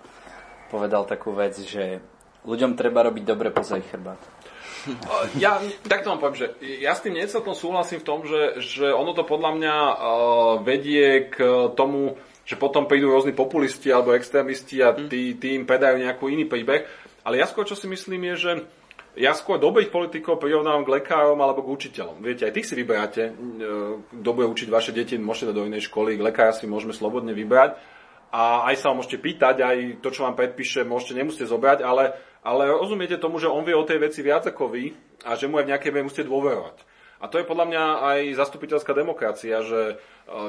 povedal 0.71 1.11
takú 1.11 1.35
vec, 1.35 1.59
že 1.59 1.99
ľuďom 2.45 2.77
treba 2.77 3.05
robiť 3.05 3.25
dobre 3.25 3.49
poza 3.53 3.81
ich 3.81 3.89
chrbát. 3.89 4.21
Ja 5.37 5.61
takto 5.85 6.09
vám 6.09 6.21
poviem, 6.25 6.41
že 6.41 6.47
ja 6.81 6.97
s 6.97 7.05
tým 7.05 7.13
necelkom 7.13 7.53
súhlasím 7.53 8.01
v 8.01 8.09
tom, 8.09 8.25
že, 8.25 8.65
že 8.65 8.89
ono 8.89 9.13
to 9.13 9.29
podľa 9.29 9.51
mňa 9.61 9.77
uh, 9.77 9.95
vedie 10.65 11.29
k 11.29 11.37
tomu, 11.77 12.17
že 12.49 12.57
potom 12.57 12.89
prídu 12.89 13.13
rôzni 13.13 13.37
populisti 13.37 13.93
alebo 13.93 14.17
extrémisti 14.17 14.81
a 14.81 14.97
tí, 14.97 15.37
tí 15.37 15.53
im 15.53 15.69
predajú 15.69 16.01
nejakú 16.01 16.33
iný 16.33 16.49
príbeh. 16.49 16.89
Ale 17.29 17.37
ja 17.37 17.45
skôr, 17.45 17.69
čo 17.69 17.77
si 17.77 17.85
myslím, 17.93 18.33
je, 18.33 18.37
že 18.41 18.53
ja 19.19 19.35
skôr 19.35 19.59
dobrých 19.59 19.91
politikov 19.91 20.39
prirovnávam 20.39 20.87
k 20.87 21.03
lekárom 21.03 21.37
alebo 21.43 21.67
k 21.67 21.73
učiteľom. 21.77 22.23
Viete, 22.23 22.47
aj 22.47 22.55
tých 22.55 22.69
si 22.71 22.75
vyberáte, 22.79 23.35
kto 24.23 24.31
bude 24.33 24.47
učiť 24.49 24.69
vaše 24.71 24.95
deti, 24.95 25.19
môžete 25.19 25.51
do 25.51 25.67
inej 25.67 25.91
školy, 25.91 26.15
k 26.15 26.25
lekára 26.25 26.55
si 26.55 26.71
môžeme 26.71 26.95
slobodne 26.95 27.35
vybrať 27.35 27.77
a 28.31 28.71
aj 28.71 28.75
sa 28.79 28.95
ho 28.95 28.99
môžete 28.99 29.19
pýtať, 29.19 29.57
aj 29.67 29.77
to, 29.99 30.09
čo 30.15 30.23
vám 30.23 30.39
predpíše, 30.39 30.87
môžete, 30.87 31.19
nemusíte 31.19 31.51
zobrať, 31.51 31.83
ale 31.83 32.15
ale 32.41 32.73
rozumiete 32.73 33.21
tomu, 33.21 33.37
že 33.37 33.51
on 33.51 33.65
vie 33.65 33.77
o 33.77 33.85
tej 33.85 34.01
veci 34.01 34.25
viac 34.25 34.49
ako 34.49 34.73
vy 34.73 34.97
a 35.29 35.37
že 35.37 35.49
mu 35.49 35.61
aj 35.61 35.65
v 35.69 35.71
nejakej 35.77 35.91
miere 35.93 36.07
musíte 36.09 36.29
dôverovať. 36.29 36.77
A 37.21 37.29
to 37.29 37.37
je 37.37 37.45
podľa 37.45 37.69
mňa 37.69 37.85
aj 38.01 38.21
zastupiteľská 38.41 38.97
demokracia, 38.97 39.61
že 39.61 39.81
e, 39.93 39.95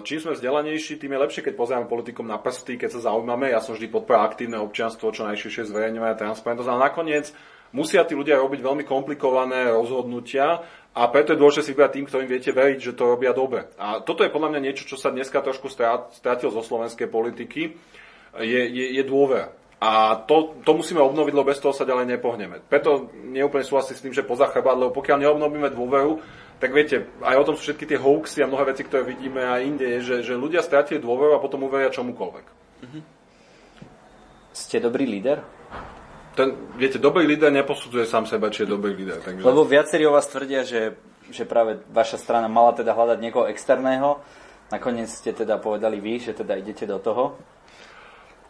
čím 0.08 0.24
sme 0.24 0.40
vzdelanejší, 0.40 0.96
tým 0.96 1.12
je 1.12 1.24
lepšie, 1.28 1.44
keď 1.44 1.54
pozeráme 1.60 1.92
politikom 1.92 2.24
na 2.24 2.40
prsty, 2.40 2.80
keď 2.80 2.96
sa 2.96 3.12
zaujímame. 3.12 3.52
Ja 3.52 3.60
som 3.60 3.76
vždy 3.76 3.92
podpora 3.92 4.24
aktívne 4.24 4.56
občianstvo, 4.64 5.12
čo 5.12 5.28
najširšie 5.28 5.68
zverejňovanie 5.68 6.16
a 6.16 6.22
transparentnosť. 6.24 6.72
Ale 6.72 6.88
nakoniec 6.88 7.36
musia 7.76 8.08
tí 8.08 8.16
ľudia 8.16 8.40
robiť 8.40 8.64
veľmi 8.64 8.88
komplikované 8.88 9.68
rozhodnutia 9.68 10.64
a 10.96 11.02
preto 11.12 11.36
je 11.36 11.40
dôležité 11.44 11.62
si 11.68 11.72
vybrať 11.76 11.92
tým, 11.92 12.06
ktorým 12.08 12.30
viete 12.32 12.52
veriť, 12.56 12.80
že 12.80 12.96
to 12.96 13.04
robia 13.04 13.36
dobre. 13.36 13.68
A 13.76 14.00
toto 14.00 14.24
je 14.24 14.32
podľa 14.32 14.56
mňa 14.56 14.64
niečo, 14.64 14.88
čo 14.88 14.96
sa 14.96 15.12
dneska 15.12 15.44
trošku 15.44 15.68
strátil 15.68 16.56
zo 16.56 16.64
slovenskej 16.64 17.12
politiky, 17.12 17.76
je, 18.40 18.62
je, 18.64 18.86
je 18.96 19.04
dôvera. 19.04 19.52
A 19.82 20.14
to, 20.30 20.62
to 20.62 20.78
musíme 20.78 21.02
obnoviť, 21.02 21.34
lebo 21.34 21.50
bez 21.50 21.58
toho 21.58 21.74
sa 21.74 21.90
ďalej 21.90 22.06
nepohneme. 22.06 22.62
Preto 22.70 23.10
neúplne 23.26 23.66
súhlasím 23.66 23.98
s 23.98 24.04
tým, 24.06 24.14
že 24.14 24.22
poza 24.22 24.46
chrbát, 24.46 24.78
lebo 24.78 24.94
pokiaľ 24.94 25.26
neobnovíme 25.26 25.74
dôveru, 25.74 26.22
tak 26.62 26.70
viete, 26.70 27.10
aj 27.26 27.42
o 27.42 27.46
tom 27.50 27.56
sú 27.58 27.66
všetky 27.66 27.90
tie 27.90 27.98
hoaxy 27.98 28.46
a 28.46 28.50
mnohé 28.50 28.78
veci, 28.78 28.86
ktoré 28.86 29.02
vidíme 29.02 29.42
aj 29.42 29.62
inde, 29.66 29.86
je, 29.98 30.00
že, 30.06 30.16
že 30.22 30.34
ľudia 30.38 30.62
stratili 30.62 31.02
dôveru 31.02 31.34
a 31.34 31.42
potom 31.42 31.66
uveria 31.66 31.90
čomukoľvek. 31.90 32.46
Mm-hmm. 32.86 33.04
Ste 34.54 34.78
dobrý 34.78 35.10
líder? 35.10 35.42
Ten, 36.38 36.54
viete, 36.78 37.02
dobrý 37.02 37.26
líder 37.26 37.50
neposudzuje 37.50 38.06
sám 38.06 38.30
seba, 38.30 38.54
či 38.54 38.64
je 38.64 38.70
dobrý 38.70 38.94
líder. 38.94 39.18
Takže... 39.18 39.42
Lebo 39.42 39.66
viacerí 39.66 40.06
o 40.06 40.14
vás 40.14 40.30
tvrdia, 40.30 40.62
že, 40.62 40.94
že 41.34 41.50
práve 41.50 41.82
vaša 41.90 42.22
strana 42.22 42.46
mala 42.46 42.78
teda 42.78 42.94
hľadať 42.94 43.18
niekoho 43.18 43.50
externého. 43.50 44.22
Nakoniec 44.70 45.10
ste 45.10 45.34
teda 45.34 45.58
povedali 45.58 45.98
vy, 45.98 46.22
že 46.22 46.38
teda 46.38 46.54
idete 46.56 46.86
do 46.86 47.02
toho. 47.02 47.42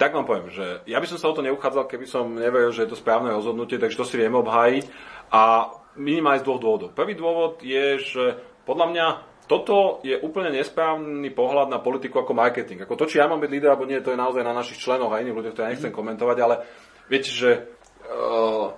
Tak 0.02 0.18
vám 0.18 0.26
poviem, 0.26 0.50
že 0.50 0.82
ja 0.90 0.98
by 0.98 1.06
som 1.06 1.22
sa 1.22 1.30
o 1.30 1.38
to 1.38 1.46
neuchádzal, 1.46 1.86
keby 1.86 2.10
som 2.10 2.34
neveril, 2.34 2.74
že 2.74 2.90
je 2.90 2.90
to 2.90 2.98
správne 2.98 3.30
rozhodnutie, 3.30 3.78
takže 3.78 4.02
to 4.02 4.10
si 4.10 4.18
viem 4.18 4.34
obhájiť. 4.34 4.90
A 5.30 5.70
minimálne 5.94 6.42
z 6.42 6.46
dvoch 6.50 6.58
dôvodov. 6.58 6.98
Prvý 6.98 7.14
dôvod 7.14 7.62
je, 7.62 8.02
že 8.02 8.42
podľa 8.66 8.88
mňa 8.90 9.06
toto 9.46 10.02
je 10.02 10.18
úplne 10.18 10.58
nesprávny 10.58 11.30
pohľad 11.30 11.70
na 11.70 11.78
politiku 11.78 12.26
ako 12.26 12.34
marketing. 12.34 12.82
Ako 12.82 12.98
to, 12.98 13.06
či 13.06 13.22
ja 13.22 13.30
mám 13.30 13.46
byť 13.46 13.52
líder 13.54 13.70
alebo 13.70 13.86
nie, 13.86 14.02
to 14.02 14.10
je 14.10 14.18
naozaj 14.18 14.42
na 14.42 14.58
našich 14.58 14.82
členoch 14.82 15.14
a 15.14 15.22
iných 15.22 15.38
ľuďoch, 15.38 15.54
to 15.54 15.62
ja 15.62 15.70
nechcem 15.70 15.94
komentovať, 15.94 16.38
ale 16.42 16.56
viete, 17.06 17.30
že 17.30 17.70
uh, 18.10 18.74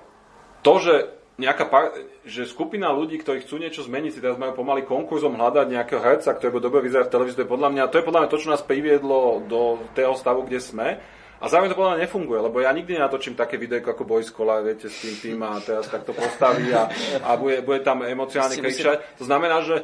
to, 0.59 0.73
že 0.83 1.22
nejaká 1.37 1.65
par- 1.65 1.93
že 2.23 2.45
skupina 2.45 2.93
ľudí, 2.93 3.17
ktorí 3.17 3.41
chcú 3.41 3.57
niečo 3.57 3.81
zmeniť, 3.81 4.11
si 4.13 4.23
teraz 4.23 4.37
majú 4.37 4.53
pomaly 4.53 4.85
konkurzom 4.85 5.33
hľadať 5.33 5.65
nejakého 5.65 6.01
herca, 6.01 6.29
ktorý 6.37 6.59
bude 6.59 6.67
dobre 6.69 6.85
vyzerať 6.85 7.09
v 7.09 7.13
televízii, 7.13 7.37
to 7.41 7.45
je 7.45 7.53
podľa 7.53 7.69
mňa, 7.73 7.83
to 7.89 7.97
je 7.97 8.05
podľa 8.05 8.19
mňa 8.21 8.29
to, 8.29 8.41
čo 8.41 8.51
nás 8.53 8.61
priviedlo 8.61 9.41
do 9.49 9.81
toho 9.97 10.13
stavu, 10.13 10.45
kde 10.45 10.61
sme. 10.61 10.87
A 11.43 11.51
zároveň 11.51 11.75
to 11.75 11.79
podľa 11.83 11.91
mňa 11.91 12.03
nefunguje, 12.07 12.39
lebo 12.39 12.63
ja 12.63 12.71
nikdy 12.71 12.95
nenatočím 12.95 13.35
také 13.35 13.59
videjko 13.59 13.91
ako 13.91 14.07
Boys 14.07 14.31
Cola, 14.31 14.63
viete, 14.63 14.87
s 14.87 15.03
tým 15.03 15.15
tým 15.19 15.39
a 15.43 15.59
teraz 15.59 15.91
takto 15.91 16.15
postaví 16.15 16.71
a, 16.71 16.87
a 17.19 17.35
bude, 17.35 17.59
bude 17.67 17.83
tam 17.83 17.99
emocionálne 18.07 18.63
kričať. 18.63 19.19
To 19.19 19.27
znamená, 19.27 19.59
že 19.59 19.83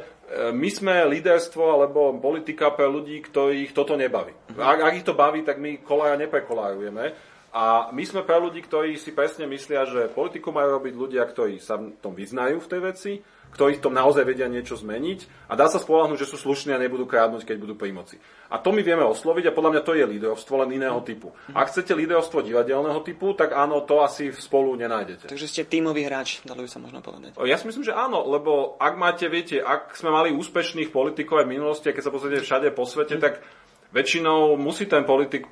my 0.56 0.68
sme 0.72 1.04
líderstvo 1.12 1.60
alebo 1.60 2.16
politika 2.16 2.72
pre 2.72 2.88
ľudí, 2.88 3.20
ktorých 3.20 3.76
toto 3.76 3.92
nebaví. 3.92 4.32
Ak, 4.56 4.88
ak 4.88 4.92
ich 4.96 5.04
to 5.04 5.12
baví, 5.12 5.44
tak 5.44 5.60
my 5.60 5.84
kolája 5.84 6.16
neprekolárujeme. 6.16 7.12
A 7.50 7.90
my 7.90 8.06
sme 8.06 8.22
pre 8.22 8.38
ľudí, 8.38 8.62
ktorí 8.62 8.94
si 8.94 9.10
presne 9.10 9.42
myslia, 9.50 9.82
že 9.82 10.06
politiku 10.06 10.54
majú 10.54 10.78
robiť 10.78 10.94
ľudia, 10.94 11.26
ktorí 11.26 11.58
sa 11.58 11.82
v 11.82 11.98
tom 11.98 12.14
vyznajú 12.14 12.62
v 12.62 12.70
tej 12.70 12.80
veci, 12.80 13.12
ktorí 13.50 13.82
v 13.82 13.84
tom 13.90 13.94
naozaj 13.94 14.22
vedia 14.22 14.46
niečo 14.46 14.78
zmeniť 14.78 15.50
a 15.50 15.58
dá 15.58 15.66
sa 15.66 15.82
spolahnúť, 15.82 16.22
že 16.22 16.30
sú 16.30 16.38
slušní 16.38 16.70
a 16.70 16.78
nebudú 16.78 17.10
krádnuť, 17.10 17.42
keď 17.42 17.56
budú 17.58 17.74
pri 17.74 17.90
moci. 17.90 18.16
A 18.54 18.62
to 18.62 18.70
my 18.70 18.86
vieme 18.86 19.02
osloviť 19.02 19.50
a 19.50 19.54
podľa 19.54 19.70
mňa 19.74 19.82
to 19.82 19.98
je 19.98 20.04
líderovstvo 20.06 20.62
len 20.62 20.70
iného 20.78 21.02
typu. 21.02 21.34
Ak 21.50 21.74
chcete 21.74 21.90
líderovstvo 21.90 22.46
divadelného 22.46 23.02
typu, 23.02 23.34
tak 23.34 23.50
áno, 23.50 23.82
to 23.82 23.98
asi 24.06 24.30
spolu 24.30 24.78
nenájdete. 24.78 25.26
Takže 25.26 25.50
ste 25.50 25.66
tímový 25.66 26.06
hráč, 26.06 26.46
dalo 26.46 26.62
by 26.62 26.70
sa 26.70 26.78
možno 26.78 27.02
povedať. 27.02 27.34
Ja 27.42 27.58
si 27.58 27.66
myslím, 27.66 27.82
že 27.82 27.94
áno, 27.94 28.22
lebo 28.30 28.78
ak 28.78 28.94
máte, 28.94 29.26
viete, 29.26 29.58
ak 29.58 29.98
sme 29.98 30.14
mali 30.14 30.30
úspešných 30.30 30.94
politikov 30.94 31.42
aj 31.42 31.46
v 31.50 31.54
minulosti, 31.58 31.90
keď 31.90 32.02
sa 32.06 32.14
pozriete 32.14 32.46
všade 32.46 32.70
po 32.70 32.86
svete, 32.86 33.18
hm. 33.18 33.22
tak 33.22 33.42
väčšinou 33.90 34.54
musí 34.54 34.86
ten 34.86 35.02
politik 35.02 35.50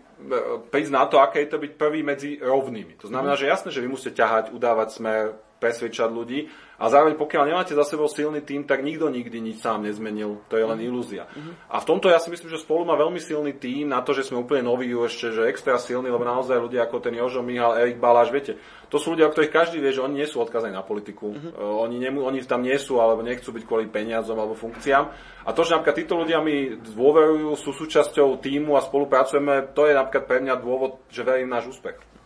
prísť 0.68 0.92
na 0.92 1.06
to, 1.06 1.22
aké 1.22 1.46
je 1.46 1.50
to 1.54 1.62
byť 1.62 1.72
prvý 1.78 2.02
medzi 2.02 2.42
rovnými. 2.42 2.98
To 3.00 3.06
znamená, 3.06 3.38
hm. 3.38 3.40
že 3.40 3.46
jasné, 3.46 3.68
že 3.70 3.82
vy 3.82 3.88
musíte 3.88 4.18
ťahať, 4.18 4.50
udávať 4.50 4.88
smer, 4.98 5.38
presvedčať 5.58 6.08
ľudí. 6.10 6.48
A 6.78 6.86
zároveň, 6.86 7.18
pokiaľ 7.18 7.42
nemáte 7.50 7.74
za 7.74 7.82
sebou 7.82 8.06
silný 8.06 8.38
tým, 8.46 8.62
tak 8.62 8.86
nikto 8.86 9.10
nikdy 9.10 9.42
nič 9.42 9.58
sám 9.58 9.82
nezmenil. 9.82 10.46
To 10.46 10.54
je 10.54 10.62
len 10.62 10.78
mhm. 10.78 10.86
ilúzia. 10.86 11.26
Mm-hmm. 11.26 11.74
A 11.74 11.76
v 11.82 11.88
tomto 11.90 12.06
ja 12.06 12.22
si 12.22 12.30
myslím, 12.30 12.54
že 12.54 12.62
spolu 12.62 12.86
má 12.86 12.94
veľmi 12.94 13.18
silný 13.18 13.58
tým 13.58 13.90
na 13.90 13.98
to, 14.00 14.14
že 14.14 14.30
sme 14.30 14.38
úplne 14.38 14.62
noví, 14.62 14.86
ešte, 14.94 15.34
že 15.34 15.50
extra 15.50 15.74
silný, 15.82 16.06
lebo 16.06 16.22
naozaj 16.22 16.54
ľudia 16.54 16.86
ako 16.86 17.02
ten 17.02 17.18
Jožo 17.18 17.42
Mihal, 17.42 17.74
Erik 17.74 17.98
Baláš, 17.98 18.30
viete, 18.30 18.62
to 18.88 18.96
sú 18.96 19.12
ľudia, 19.12 19.26
o 19.26 19.32
ktorých 19.34 19.52
každý 19.52 19.82
vie, 19.82 19.90
že 19.90 20.00
oni 20.00 20.22
nie 20.22 20.28
sú 20.30 20.38
odkazaní 20.38 20.72
na 20.72 20.86
politiku. 20.86 21.34
Mm-hmm. 21.34 21.52
Uh, 21.58 21.82
oni, 21.82 21.96
nemu, 21.98 22.22
oni 22.22 22.38
tam 22.46 22.62
nie 22.62 22.78
sú, 22.78 23.02
alebo 23.02 23.26
nechcú 23.26 23.50
byť 23.50 23.64
kvôli 23.66 23.90
peniazom 23.90 24.38
alebo 24.38 24.54
funkciám. 24.54 25.04
A 25.44 25.50
to, 25.50 25.66
že 25.66 25.74
napríklad 25.74 25.98
títo 25.98 26.14
ľudia 26.14 26.38
mi 26.38 26.78
dôverujú, 26.78 27.58
sú 27.58 27.74
súčasťou 27.74 28.38
týmu 28.38 28.78
a 28.78 28.86
spolupracujeme, 28.86 29.74
to 29.74 29.90
je 29.90 29.98
napríklad 29.98 30.24
pre 30.30 30.38
mňa 30.46 30.54
dôvod, 30.62 31.02
že 31.10 31.26
verím 31.26 31.50
náš 31.50 31.74
úspech. 31.74 32.17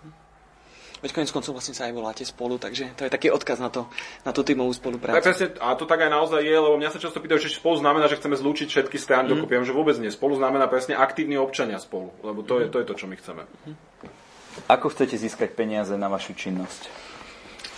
Veď 1.02 1.18
konec 1.18 1.34
koncov 1.34 1.58
vlastne 1.58 1.74
sa 1.74 1.90
aj 1.90 1.98
voláte 1.98 2.22
spolu, 2.22 2.62
takže 2.62 2.94
to 2.94 3.02
je 3.02 3.10
taký 3.10 3.34
odkaz 3.34 3.58
na, 3.58 3.74
to, 3.74 3.90
na 4.22 4.30
tú 4.30 4.46
tímovú 4.46 4.70
spoluprácu. 4.70 5.18
Tak 5.18 5.26
presne, 5.26 5.46
a 5.58 5.74
to 5.74 5.82
tak 5.82 5.98
aj 6.06 6.10
naozaj 6.14 6.46
je, 6.46 6.54
lebo 6.54 6.78
mňa 6.78 6.94
sa 6.94 7.02
často 7.02 7.18
pýtajú, 7.18 7.42
že 7.42 7.58
spolu 7.58 7.82
znamená, 7.82 8.06
že 8.06 8.22
chceme 8.22 8.38
zlúčiť 8.38 8.70
všetky 8.70 9.02
strany 9.02 9.26
mm. 9.26 9.30
dokopy. 9.34 9.66
že 9.66 9.74
vôbec 9.74 9.98
nie. 9.98 10.14
Spolu 10.14 10.38
znamená 10.38 10.70
presne 10.70 10.94
aktívni 10.94 11.34
občania 11.34 11.82
spolu, 11.82 12.14
lebo 12.22 12.46
to, 12.46 12.54
mm. 12.54 12.60
je, 12.62 12.66
to 12.70 12.76
je 12.78 12.86
to, 12.86 12.94
čo 12.94 13.06
my 13.10 13.18
chceme. 13.18 13.42
Mm. 13.66 13.76
Ako 14.70 14.94
chcete 14.94 15.18
získať 15.18 15.58
peniaze 15.58 15.90
na 15.98 16.06
vašu 16.06 16.38
činnosť? 16.38 16.86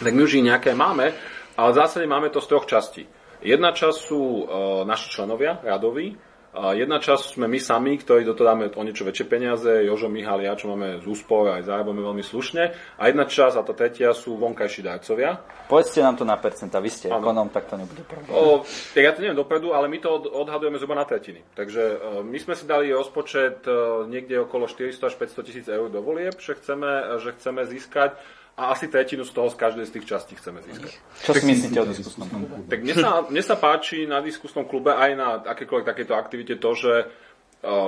Tak 0.05 0.13
my 0.13 0.21
už 0.21 0.37
ich 0.37 0.45
nejaké 0.45 0.77
máme, 0.77 1.17
ale 1.57 1.69
v 1.73 1.79
zásade 1.81 2.05
máme 2.05 2.29
to 2.29 2.45
z 2.45 2.51
troch 2.53 2.69
častí. 2.69 3.09
Jedna 3.41 3.73
časť 3.73 3.99
sú 4.05 4.21
e, 4.21 4.43
naši 4.85 5.09
členovia, 5.09 5.65
radoví, 5.65 6.13
Jedna 6.55 7.03
časť 7.03 7.35
sme 7.35 7.51
my 7.51 7.59
sami, 7.59 7.99
ktorí 7.99 8.23
do 8.23 8.31
toho 8.31 8.55
dáme 8.55 8.71
o 8.71 8.83
niečo 8.87 9.03
väčšie 9.03 9.27
peniaze, 9.27 9.67
Jožo, 9.83 10.07
Michal, 10.07 10.39
ja, 10.39 10.55
čo 10.55 10.71
máme 10.71 11.03
z 11.03 11.07
úspor, 11.11 11.51
aj 11.51 11.67
zarábame 11.67 11.99
veľmi 11.99 12.23
slušne. 12.23 12.71
A 12.95 13.03
jedna 13.11 13.27
časť, 13.27 13.59
a 13.59 13.67
tá 13.67 13.75
tretia, 13.75 14.15
sú 14.15 14.39
vonkajší 14.39 14.87
darcovia. 14.87 15.43
Povedzte 15.67 15.99
nám 15.99 16.15
to 16.15 16.23
na 16.23 16.39
percenta, 16.39 16.79
vy 16.79 16.91
ste 16.95 17.11
ekonom, 17.11 17.51
tak 17.51 17.67
to 17.67 17.75
nebude 17.75 18.07
problém. 18.07 18.31
O, 18.31 18.63
ja 18.95 19.11
to 19.11 19.19
neviem 19.27 19.35
dopredu, 19.35 19.75
ale 19.75 19.91
my 19.91 19.99
to 19.99 20.15
odhadujeme 20.31 20.79
zhruba 20.79 20.95
na 20.95 21.07
tretiny. 21.09 21.43
Takže 21.59 21.83
e, 21.83 21.97
my 22.23 22.39
sme 22.39 22.55
si 22.55 22.71
dali 22.71 22.95
rozpočet 22.95 23.67
e, 23.67 24.07
niekde 24.07 24.47
okolo 24.47 24.71
400 24.71 25.11
až 25.11 25.15
500 25.19 25.49
tisíc 25.51 25.67
eur 25.67 25.91
do 25.91 25.99
volieb, 26.07 26.39
že 26.39 26.55
chceme, 26.55 27.19
že 27.19 27.35
chceme 27.35 27.67
získať 27.67 28.15
a 28.55 28.71
asi 28.71 28.87
tretinu 28.87 29.27
z 29.27 29.35
toho 29.35 29.51
z 29.51 29.59
každej 29.59 29.85
z 29.91 29.93
tých 29.99 30.07
častí 30.07 30.33
chceme 30.39 30.63
získať. 30.63 30.95
Čo 31.27 31.33
si 31.35 31.45
myslíte 31.51 31.79
o 31.83 31.87
diskusnom 31.91 32.29
klube? 32.31 32.55
Tak 32.71 32.79
mne 32.87 32.95
sa, 32.95 33.11
mne 33.27 33.43
sa 33.43 33.57
páči 33.59 34.07
na 34.07 34.23
diskusnom 34.23 34.63
klube 34.71 34.95
aj 34.95 35.11
na 35.19 35.29
akékoľvek 35.43 35.87
takéto 35.87 36.15
aktivite 36.15 36.63
to, 36.63 36.71
že 36.79 36.93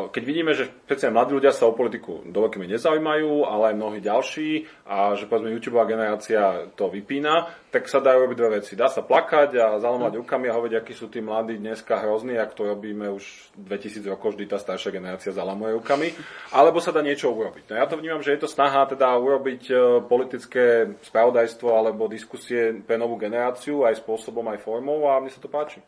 keď 0.08 0.22
vidíme, 0.24 0.56
že 0.56 0.72
špeciálne 0.88 1.12
mladí 1.12 1.36
ľudia 1.36 1.52
sa 1.52 1.68
o 1.68 1.76
politiku 1.76 2.24
do 2.24 2.38
veľkými 2.48 2.64
nezaujímajú, 2.64 3.44
ale 3.44 3.72
aj 3.72 3.74
mnohí 3.76 4.00
ďalší 4.00 4.64
a 4.88 5.12
že 5.12 5.28
povedzme 5.28 5.52
YouTubeová 5.52 5.84
generácia 5.84 6.72
to 6.72 6.88
vypína, 6.88 7.52
tak 7.68 7.92
sa 7.92 8.00
dajú 8.00 8.24
robiť 8.24 8.36
dve 8.40 8.50
veci. 8.60 8.72
Dá 8.72 8.88
sa 8.88 9.04
plakať 9.04 9.60
a 9.60 9.76
zalamať 9.76 10.16
rukami 10.16 10.48
a 10.48 10.56
hovoriť, 10.56 10.74
akí 10.80 10.96
sú 10.96 11.12
tí 11.12 11.20
mladí 11.20 11.60
dneska 11.60 12.00
hrozní, 12.00 12.40
ak 12.40 12.56
to 12.56 12.72
robíme 12.72 13.12
už 13.12 13.52
2000 13.60 14.00
rokov, 14.08 14.32
vždy 14.32 14.48
tá 14.48 14.56
staršia 14.56 14.96
generácia 14.96 15.36
zalamuje 15.36 15.76
rukami, 15.76 16.08
alebo 16.56 16.80
sa 16.80 16.88
dá 16.96 17.04
niečo 17.04 17.28
urobiť. 17.28 17.68
No 17.68 17.74
ja 17.76 17.84
to 17.84 18.00
vnímam, 18.00 18.24
že 18.24 18.32
je 18.32 18.40
to 18.40 18.48
snaha 18.48 18.88
teda 18.88 19.12
urobiť 19.12 19.62
e, 19.68 19.74
politické 20.08 20.96
spravodajstvo 21.04 21.68
alebo 21.68 22.08
diskusie 22.08 22.80
pre 22.80 22.96
novú 22.96 23.20
generáciu 23.20 23.84
aj 23.84 24.00
spôsobom, 24.00 24.48
aj 24.48 24.64
formou 24.64 25.12
a 25.12 25.20
mne 25.20 25.28
sa 25.28 25.42
to 25.44 25.52
páči. 25.52 25.84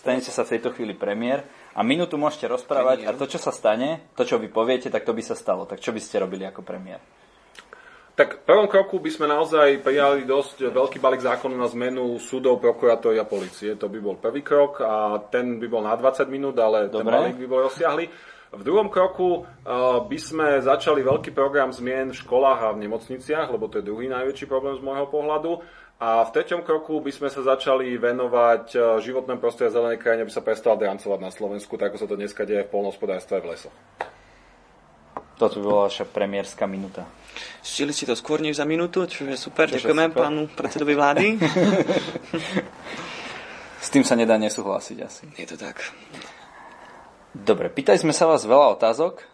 Stanete 0.00 0.32
sa 0.32 0.48
v 0.48 0.56
tejto 0.56 0.72
chvíli 0.72 0.96
premiér 0.96 1.44
a 1.74 1.80
minútu 1.86 2.18
môžete 2.18 2.50
rozprávať 2.50 3.06
premiér. 3.06 3.14
a 3.14 3.18
to, 3.18 3.26
čo 3.30 3.38
sa 3.38 3.54
stane, 3.54 4.10
to, 4.18 4.26
čo 4.26 4.42
vy 4.42 4.50
poviete, 4.50 4.90
tak 4.90 5.06
to 5.06 5.14
by 5.14 5.22
sa 5.22 5.38
stalo. 5.38 5.66
Tak 5.66 5.78
čo 5.78 5.94
by 5.94 6.00
ste 6.02 6.22
robili 6.22 6.42
ako 6.42 6.66
premiér? 6.66 6.98
Tak 8.20 8.42
v 8.42 8.52
prvom 8.52 8.68
kroku 8.68 9.00
by 9.00 9.08
sme 9.08 9.26
naozaj 9.32 9.80
prijali 9.80 10.28
dosť 10.28 10.68
veľký 10.68 11.00
balík 11.00 11.24
zákonu 11.24 11.56
na 11.56 11.64
zmenu 11.72 12.20
súdov, 12.20 12.60
prokurátory 12.60 13.16
a 13.16 13.24
policie. 13.24 13.80
To 13.80 13.88
by 13.88 13.96
bol 13.96 14.20
prvý 14.20 14.44
krok 14.44 14.84
a 14.84 15.24
ten 15.32 15.56
by 15.56 15.66
bol 15.70 15.80
na 15.80 15.96
20 15.96 16.28
minút, 16.28 16.58
ale 16.60 16.92
Dobre. 16.92 17.00
ten 17.00 17.08
balík 17.08 17.38
by 17.40 17.46
bol 17.48 17.64
rozsiahly. 17.64 18.12
V 18.50 18.66
druhom 18.66 18.90
kroku 18.90 19.46
uh, 19.46 20.04
by 20.04 20.18
sme 20.18 20.58
začali 20.58 21.06
veľký 21.06 21.30
program 21.30 21.70
zmien 21.70 22.10
v 22.10 22.18
školách 22.18 22.60
a 22.66 22.74
v 22.74 22.82
nemocniciach, 22.82 23.46
lebo 23.46 23.70
to 23.70 23.78
je 23.78 23.86
druhý 23.86 24.10
najväčší 24.10 24.50
problém 24.50 24.74
z 24.74 24.82
môjho 24.82 25.06
pohľadu. 25.06 25.62
A 26.00 26.24
v 26.24 26.32
treťom 26.32 26.64
kroku 26.64 26.96
by 27.04 27.12
sme 27.12 27.28
sa 27.28 27.44
začali 27.44 27.92
venovať 28.00 28.72
e, 28.72 28.78
životnému 29.04 29.36
prostrediu 29.36 29.68
a 29.68 29.76
zelenej 29.76 30.00
krajine, 30.00 30.24
aby 30.24 30.32
sa 30.32 30.40
prestal 30.40 30.80
drancovať 30.80 31.20
na 31.20 31.28
Slovensku, 31.28 31.76
tak 31.76 31.92
ako 31.92 32.00
sa 32.00 32.08
to 32.08 32.16
dneska 32.16 32.48
deje 32.48 32.64
v 32.64 32.72
polnohospodárstve 32.72 33.36
a 33.36 33.44
v 33.44 33.48
lesoch. 33.52 33.76
Toto 35.36 35.60
by 35.60 35.64
bola 35.68 35.92
vaša 35.92 36.08
premiérska 36.08 36.64
minúta. 36.64 37.04
Stili 37.60 37.92
si 37.92 38.08
to 38.08 38.16
skôr 38.16 38.40
než 38.40 38.56
za 38.56 38.64
minútu, 38.64 39.04
čo 39.04 39.28
je 39.28 39.36
super. 39.36 39.68
Čo 39.68 39.76
Ďakujeme 39.76 40.08
super. 40.08 40.20
pánu 40.24 40.48
predsedovi 40.56 40.94
vlády. 40.96 41.26
S 43.84 43.88
tým 43.92 44.04
sa 44.04 44.16
nedá 44.16 44.40
nesúhlasiť 44.40 44.98
asi. 45.04 45.24
Je 45.36 45.46
to 45.48 45.60
tak. 45.60 45.84
Dobre, 47.36 47.68
pýtali 47.68 48.00
sme 48.00 48.16
sa 48.16 48.24
vás 48.24 48.48
veľa 48.48 48.72
otázok 48.76 49.29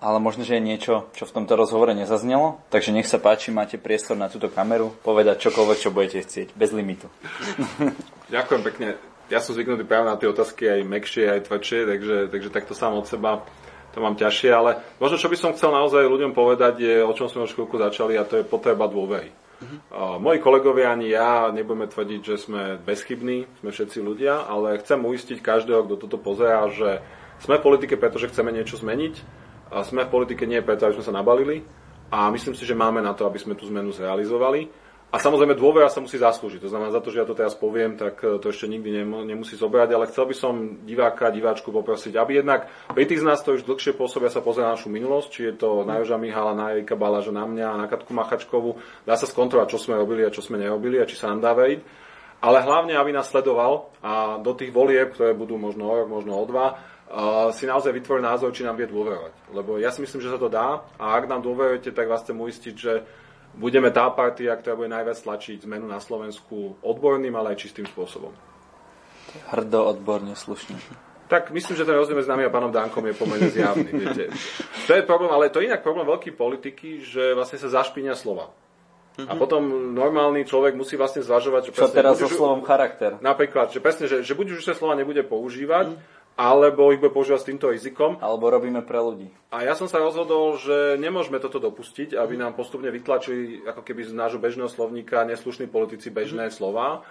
ale 0.00 0.16
možno, 0.16 0.48
že 0.48 0.56
je 0.56 0.64
niečo, 0.64 1.12
čo 1.12 1.28
v 1.28 1.34
tomto 1.36 1.60
rozhovore 1.60 1.92
nezaznelo. 1.92 2.56
Takže 2.72 2.96
nech 2.96 3.04
sa 3.04 3.20
páči, 3.20 3.52
máte 3.52 3.76
priestor 3.76 4.16
na 4.16 4.32
túto 4.32 4.48
kameru, 4.48 4.96
povedať 5.04 5.44
čokoľvek, 5.48 5.78
čo 5.78 5.92
budete 5.92 6.24
chcieť, 6.24 6.48
bez 6.56 6.72
limitu. 6.72 7.12
Ďakujem 8.34 8.62
pekne. 8.64 8.88
Ja 9.28 9.38
som 9.38 9.54
zvyknutý 9.54 9.86
práve 9.86 10.10
na 10.10 10.18
tie 10.18 10.26
otázky 10.26 10.66
aj 10.66 10.80
mekšie, 10.88 11.24
aj 11.30 11.46
tvrdšie, 11.46 11.80
takže, 11.86 12.16
takže 12.32 12.48
takto 12.50 12.74
sám 12.74 12.98
od 12.98 13.06
seba 13.06 13.44
to 13.90 13.98
mám 13.98 14.14
ťažšie, 14.18 14.50
ale 14.50 14.70
možno, 15.02 15.18
čo 15.18 15.30
by 15.30 15.36
som 15.38 15.54
chcel 15.54 15.74
naozaj 15.74 16.06
ľuďom 16.06 16.32
povedať, 16.34 16.74
je, 16.82 16.94
o 17.02 17.12
čom 17.14 17.26
sme 17.26 17.46
už 17.46 17.54
chvíľku 17.54 17.78
začali, 17.78 18.14
a 18.14 18.26
to 18.26 18.42
je 18.42 18.46
potreba 18.46 18.86
dôvery. 18.86 19.34
Uh-huh. 19.60 20.16
moji 20.16 20.40
kolegovia 20.40 20.88
ani 20.88 21.12
ja 21.12 21.52
nebudeme 21.52 21.84
tvrdiť, 21.84 22.20
že 22.24 22.36
sme 22.40 22.80
bezchybní, 22.80 23.44
sme 23.60 23.68
všetci 23.68 24.00
ľudia, 24.00 24.48
ale 24.48 24.80
chcem 24.80 24.96
uistiť 24.96 25.44
každého, 25.44 25.84
kto 25.84 26.00
toto 26.00 26.16
pozerá, 26.16 26.64
že 26.72 27.04
sme 27.44 27.60
v 27.60 27.66
politike, 27.68 28.00
pretože 28.00 28.32
chceme 28.32 28.56
niečo 28.56 28.80
zmeniť 28.80 29.20
sme 29.86 30.06
v 30.06 30.12
politike 30.12 30.44
nie 30.44 30.60
preto, 30.60 30.86
aby 30.86 30.98
sme 30.98 31.06
sa 31.06 31.14
nabalili 31.14 31.62
a 32.10 32.26
myslím 32.34 32.58
si, 32.58 32.66
že 32.66 32.74
máme 32.74 32.98
na 32.98 33.14
to, 33.14 33.22
aby 33.26 33.38
sme 33.38 33.54
tú 33.54 33.70
zmenu 33.70 33.94
zrealizovali. 33.94 34.90
A 35.10 35.18
samozrejme 35.18 35.58
dôvera 35.58 35.90
sa 35.90 35.98
musí 35.98 36.22
zaslúžiť. 36.22 36.62
To 36.62 36.70
znamená, 36.70 36.94
za 36.94 37.02
to, 37.02 37.10
že 37.10 37.18
ja 37.18 37.26
to 37.26 37.34
teraz 37.34 37.58
poviem, 37.58 37.98
tak 37.98 38.22
e, 38.22 38.38
to 38.38 38.46
ešte 38.54 38.70
nikdy 38.70 39.02
nemusí 39.02 39.58
zobrať, 39.58 39.90
ale 39.90 40.06
chcel 40.06 40.30
by 40.30 40.34
som 40.38 40.54
diváka, 40.86 41.34
diváčku 41.34 41.74
poprosiť, 41.74 42.14
aby 42.14 42.38
jednak 42.38 42.70
pri 42.94 43.10
tých 43.10 43.18
z 43.18 43.26
nás, 43.26 43.42
to 43.42 43.58
už 43.58 43.66
dlhšie 43.66 43.98
pôsobia, 43.98 44.30
sa 44.30 44.38
pozrieť 44.38 44.70
na 44.70 44.74
našu 44.78 44.86
minulosť, 44.86 45.28
či 45.34 45.40
je 45.50 45.54
to 45.58 45.82
na 45.82 45.98
Joža 45.98 46.14
Mihala, 46.14 46.54
na 46.54 46.70
Erika 46.78 46.94
Balaža, 46.94 47.34
na 47.34 47.42
mňa, 47.42 47.82
na 47.82 47.86
Katku 47.90 48.14
Machačkovú, 48.14 48.78
dá 49.02 49.18
sa 49.18 49.26
skontrolovať, 49.26 49.74
čo 49.74 49.82
sme 49.82 49.98
robili 49.98 50.22
a 50.22 50.30
čo 50.30 50.46
sme 50.46 50.62
nerobili 50.62 51.02
a 51.02 51.10
či 51.10 51.18
sa 51.18 51.34
nám 51.34 51.42
dá 51.42 51.58
veriť. 51.58 51.82
Ale 52.40 52.62
hlavne, 52.62 52.94
aby 52.94 53.10
nás 53.10 53.28
sledoval 53.28 53.90
a 54.00 54.38
do 54.38 54.54
tých 54.54 54.70
volieb, 54.70 55.12
ktoré 55.12 55.34
budú 55.34 55.58
možno 55.58 55.90
o 55.90 55.94
rok, 55.98 56.06
možno 56.06 56.38
o 56.38 56.44
dva, 56.46 56.78
si 57.50 57.66
naozaj 57.66 57.90
vytvoril 57.90 58.22
názor, 58.22 58.54
či 58.54 58.62
nám 58.62 58.78
vie 58.78 58.86
dôverovať. 58.86 59.50
Lebo 59.50 59.82
ja 59.82 59.90
si 59.90 59.98
myslím, 59.98 60.22
že 60.22 60.30
sa 60.30 60.38
to 60.38 60.46
dá 60.46 60.86
a 60.94 61.18
ak 61.18 61.26
nám 61.26 61.42
dôverujete, 61.42 61.90
tak 61.90 62.06
vás 62.06 62.22
chcem 62.22 62.38
uistiť, 62.38 62.74
že 62.74 63.02
budeme 63.58 63.90
tá 63.90 64.06
partia, 64.14 64.54
ktorá 64.54 64.78
bude 64.78 64.94
najviac 64.94 65.18
tlačiť 65.18 65.66
zmenu 65.66 65.90
na 65.90 65.98
Slovensku 65.98 66.78
odborným, 66.86 67.34
ale 67.34 67.54
aj 67.54 67.66
čistým 67.66 67.86
spôsobom. 67.90 68.30
Hrdo, 69.50 69.90
odborne, 69.90 70.38
slušne. 70.38 70.78
Tak 71.30 71.54
myslím, 71.54 71.78
že 71.78 71.86
ten 71.86 71.94
rozdiel 71.94 72.18
medzi 72.18 72.30
nami 72.30 72.42
a 72.46 72.50
pánom 72.50 72.74
Dankom 72.74 73.06
je 73.06 73.14
pomerne 73.14 73.50
zjavný. 73.50 73.90
Viete. 74.02 74.34
To 74.86 74.92
je 74.94 75.02
problém, 75.06 75.30
ale 75.30 75.50
to 75.50 75.62
je 75.62 75.70
inak 75.70 75.82
problém 75.82 76.06
veľký 76.06 76.34
politiky, 76.34 77.02
že 77.02 77.34
vlastne 77.34 77.58
sa 77.58 77.70
zašpinia 77.70 78.18
slova. 78.18 78.50
A 79.20 79.36
potom 79.36 79.92
normálny 79.92 80.48
človek 80.48 80.72
musí 80.72 80.96
vlastne 80.96 81.20
zvažovať, 81.20 81.68
že 81.68 81.70
Čo 81.76 81.92
teraz 81.92 82.16
so 82.16 82.30
slovom 82.30 82.64
charakter? 82.64 83.20
Napríklad, 83.20 83.68
že 83.68 83.82
presne, 83.82 84.08
že, 84.08 84.24
že 84.24 84.32
buď 84.32 84.56
už 84.56 84.64
sa 84.64 84.72
slova 84.72 84.96
nebude 84.96 85.20
používať, 85.26 85.92
mm 85.92 86.19
alebo 86.40 86.88
ich 86.88 86.96
bude 86.96 87.12
používať 87.12 87.40
s 87.44 87.48
týmto 87.52 87.68
rizikom. 87.68 88.16
Alebo 88.24 88.48
robíme 88.48 88.80
pre 88.80 88.96
ľudí. 88.96 89.28
A 89.52 89.60
ja 89.60 89.76
som 89.76 89.92
sa 89.92 90.00
rozhodol, 90.00 90.56
že 90.56 90.96
nemôžeme 90.96 91.36
toto 91.36 91.60
dopustiť, 91.60 92.16
aby 92.16 92.40
nám 92.40 92.56
postupne 92.56 92.88
vytlačili 92.88 93.68
ako 93.68 93.84
keby 93.84 94.08
z 94.08 94.16
nášho 94.16 94.40
bežného 94.40 94.72
slovníka 94.72 95.28
neslušní 95.28 95.68
politici 95.68 96.08
bežné 96.08 96.48
mm. 96.48 96.54
slova. 96.56 97.04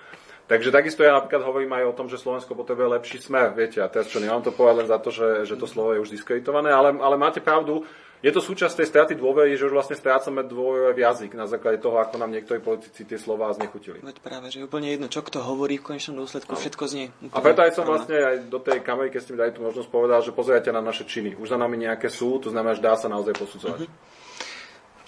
Takže 0.49 0.73
takisto 0.73 1.05
ja 1.05 1.13
napríklad 1.13 1.45
hovorím 1.45 1.77
aj 1.77 1.93
o 1.93 1.93
tom, 1.93 2.09
že 2.09 2.17
Slovensko 2.17 2.57
potrebuje 2.57 2.97
lepší 2.97 3.21
smer, 3.21 3.53
viete, 3.53 3.85
a 3.85 3.87
teraz 3.87 4.09
čo, 4.09 4.17
nemám 4.17 4.41
to 4.41 4.49
povedať 4.49 4.75
len 4.81 4.87
za 4.89 4.97
to, 4.97 5.13
že, 5.13 5.45
že 5.45 5.53
to 5.53 5.69
slovo 5.69 5.93
je 5.93 6.01
už 6.01 6.09
diskreditované, 6.09 6.73
ale, 6.73 6.97
ale 6.97 7.21
máte 7.21 7.37
pravdu, 7.37 7.85
je 8.19 8.33
to 8.35 8.43
súčasť 8.43 8.81
tej 8.81 8.87
straty 8.91 9.13
dôvery, 9.15 9.55
že 9.55 9.69
už 9.69 9.77
vlastne 9.77 9.95
strácame 9.95 10.43
dôveru 10.43 10.91
v 10.91 11.05
jazyk 11.05 11.39
na 11.39 11.47
základe 11.47 11.79
toho, 11.79 12.03
ako 12.03 12.19
nám 12.19 12.35
niektorí 12.35 12.59
politici 12.59 13.07
tie 13.07 13.15
slova 13.15 13.53
znechutili. 13.55 14.03
Veď 14.03 14.19
práve, 14.19 14.51
že 14.51 14.59
úplne 14.59 14.91
jedno, 14.91 15.07
čo 15.07 15.23
kto 15.23 15.39
hovorí 15.39 15.79
v 15.79 15.85
konečnom 15.93 16.19
dôsledku, 16.19 16.51
no. 16.51 16.59
všetko 16.59 16.83
znie. 16.89 17.13
A 17.31 17.39
preto 17.39 17.63
aj 17.63 17.79
som 17.79 17.87
vlastne 17.87 18.19
aj 18.19 18.51
do 18.51 18.59
tej 18.59 18.83
kamery, 18.83 19.07
keď 19.07 19.21
ste 19.23 19.31
mi 19.31 19.39
dali 19.39 19.55
tú 19.55 19.63
možnosť 19.63 19.87
povedal, 19.87 20.19
že 20.19 20.35
pozerajte 20.35 20.73
na 20.75 20.83
naše 20.83 21.07
činy. 21.07 21.39
Už 21.39 21.47
za 21.47 21.55
nami 21.55 21.79
nejaké 21.79 22.11
sú, 22.11 22.43
to 22.43 22.51
znamená, 22.51 22.75
že 22.75 22.83
dá 22.83 22.99
sa 22.99 23.07
naozaj 23.07 23.39
posudzovať. 23.39 23.87
Uh-huh. 23.87 24.17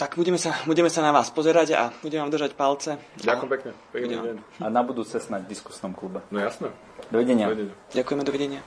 Tak 0.02 0.18
budeme 0.18 0.42
sa, 0.42 0.58
budeme 0.66 0.90
sa 0.90 1.06
na 1.06 1.14
vás 1.14 1.30
pozerať 1.30 1.78
a 1.78 1.94
budeme 2.02 2.26
vám 2.26 2.34
držať 2.34 2.58
palce. 2.58 2.98
Ďakujem 3.22 3.50
a... 3.50 3.54
pekne. 3.54 3.72
Pekný 3.94 4.14
deň. 4.18 4.36
A 4.58 4.66
na 4.74 4.82
budúce 4.82 5.14
snať 5.14 5.46
v 5.46 5.50
diskusnom 5.54 5.94
klube. 5.94 6.26
No 6.34 6.42
jasné. 6.42 6.74
Dovidenia. 7.14 7.46
Dovidenia. 7.46 7.78
Ďakujeme, 7.94 8.24
dovidenia. 8.26 8.62